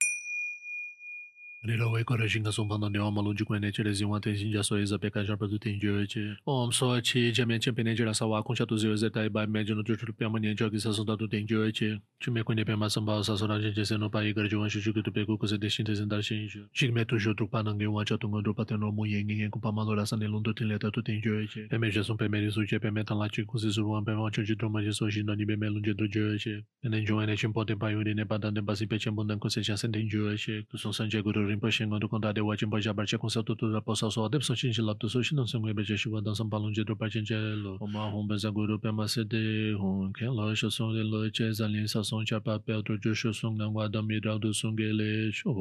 Nilo 1.63 1.91
wei 1.91 2.03
kore 2.03 2.27
shinga 2.27 2.51
sumpa 2.51 2.77
na 2.79 2.89
niwa 2.89 3.11
malun 3.11 3.35
jikwe 3.37 3.59
neche 3.59 3.83
le 3.83 3.93
zingwa 3.93 4.19
ten 4.19 4.35
shinja 4.35 4.63
so 4.63 4.77
eza 4.77 4.97
peka 4.97 5.23
jarpa 5.23 5.47
du 5.47 5.59
ten 5.59 5.79
jiwe 5.79 6.07
che. 6.09 6.35
Om 6.47 6.71
so 6.71 6.99
chi 7.01 7.31
jamien 7.31 7.61
chenpe 7.61 7.83
neche 7.83 8.03
la 8.03 8.13
sawa 8.13 8.41
kuncha 8.41 8.65
tu 8.65 8.77
ziwe 8.77 8.95
zeta 8.97 9.23
iba 9.25 9.43
ime 9.43 9.63
jino 9.63 9.83
jo 9.83 9.95
chulu 9.95 10.11
piyama 10.11 10.39
nyen 10.39 10.55
jogi 10.57 10.79
sasun 10.81 11.05
da 11.05 11.15
du 11.15 11.27
ten 11.27 11.45
jiwe 11.45 11.71
che. 11.71 11.99
Chume 12.19 12.43
kwenye 12.43 12.65
piyama 12.65 12.89
samba 12.89 13.21
sasun 13.23 13.47
ran 13.47 13.61
chen 13.61 13.73
chese 13.75 13.95
no 13.99 14.09
pa 14.09 14.23
igar 14.23 14.49
jiwan 14.49 14.69
shu 14.69 14.81
shu 14.81 14.91
kutu 14.91 15.13
peku 15.13 15.37
kuse 15.37 15.59
deshin 15.59 15.85
te 15.85 15.93
zindar 15.93 16.23
shen 16.23 16.47
isho. 16.47 16.65
Shikme 16.73 17.05
tu 17.05 17.19
shu 17.19 17.35
trukpa 17.35 17.61
nange 17.63 17.85
wancha 17.85 18.17
tunga 18.17 18.41
drupa 18.41 18.65
ten 18.65 18.79
romu 18.81 19.05
yen 19.05 19.27
ngen 19.27 19.51
kupa 19.51 19.71
malo 19.71 19.93
la 19.93 20.05
san 20.05 20.19
ilun 20.19 20.41
du 20.41 20.53
ten 20.53 20.67
leta 20.67 20.89
tu 20.89 21.03
ten 21.03 21.21
jiwe 21.21 21.45
che. 21.47 21.67
Peme 21.69 21.91
jesun 21.91 22.17
peme 22.17 22.41
risu 22.41 22.65
che 22.65 22.79
peme 22.79 23.03
tan 23.05 23.19
la 23.19 23.27
chi 23.29 23.45
kusi 23.45 23.69
suruwan 23.69 24.03
peme 24.03 24.17
wancho 24.17 24.41
chi 24.41 24.55
truma 24.55 24.81
jeso 24.81 25.07
shin 25.11 25.27
do 25.27 25.35
ni 25.35 25.45
peme 25.45 25.69
lun 25.69 25.83
je 25.83 25.93
du 25.93 26.07
jiwe 26.07 26.39
che. 26.41 26.65
Penen 26.81 27.05
jiwa 27.05 27.27
ne 27.27 27.35
chenpo 27.35 27.63
ten 27.67 27.77
pa 27.77 27.91
yuri 27.91 28.15
ne 28.15 28.25
pa 28.25 28.39
dan 28.39 28.55
ten 28.55 28.65
pa 28.65 28.73
si 28.73 28.87
pe 28.87 28.97
chenpo 28.97 29.23
dan 29.23 29.37
kuse 29.37 29.61
chasen 29.61 29.91
ten 29.91 30.09
jiwe 30.09 30.35
che. 30.37 30.65
Kusun 30.65 30.91
san 30.91 31.07
che 31.07 31.21
guru 31.21 31.50
rinpa 31.51 31.71
shi 31.75 31.83
ngandu 31.85 32.07
kondade 32.11 32.41
wachin 32.49 32.69
pa 32.71 32.79
jabar 32.79 33.05
che 33.05 33.17
konsa 33.17 33.43
tu 33.45 33.55
tu 33.59 33.71
ra 33.73 33.81
posa 33.81 34.09
so 34.11 34.23
adep 34.27 34.43
so 34.43 34.55
shin 34.55 34.71
shi 34.71 34.81
lab 34.81 34.99
tu 34.99 35.09
so 35.13 35.21
shin 35.21 35.37
nonsen 35.37 35.61
gwe 35.61 35.73
beche 35.75 35.95
shiwa 36.01 36.23
dansan 36.23 36.49
palung 36.49 36.73
je 36.73 36.83
drupa 36.87 37.11
chin 37.11 37.25
che 37.25 37.35
lo 37.63 37.77
oma 37.81 38.09
hong 38.11 38.27
benza 38.29 38.49
gu 38.55 38.65
rupe 38.71 38.89
ma 38.91 39.05
se 39.07 39.23
de 39.23 39.43
hong 39.81 40.13
ken 40.17 40.31
lo 40.37 40.49
sho 40.55 40.69
song 40.69 40.95
de 40.95 41.03
lo 41.03 41.29
che 41.35 41.51
zan 41.51 41.71
lin 41.75 41.87
sa 41.87 42.01
song 42.03 42.25
cha 42.25 42.39
pa 42.39 42.57
pe 42.57 42.73
otro 42.73 42.97
jo 43.03 43.13
sho 43.13 43.31
song 43.33 43.57
ngang 43.59 43.73
wa 43.75 43.87
dam 43.87 44.09
yi 44.11 44.19
rao 44.23 44.37
du 44.39 44.53
song 44.53 44.75
ge 44.79 44.89
le 44.99 45.31
sho 45.31 45.51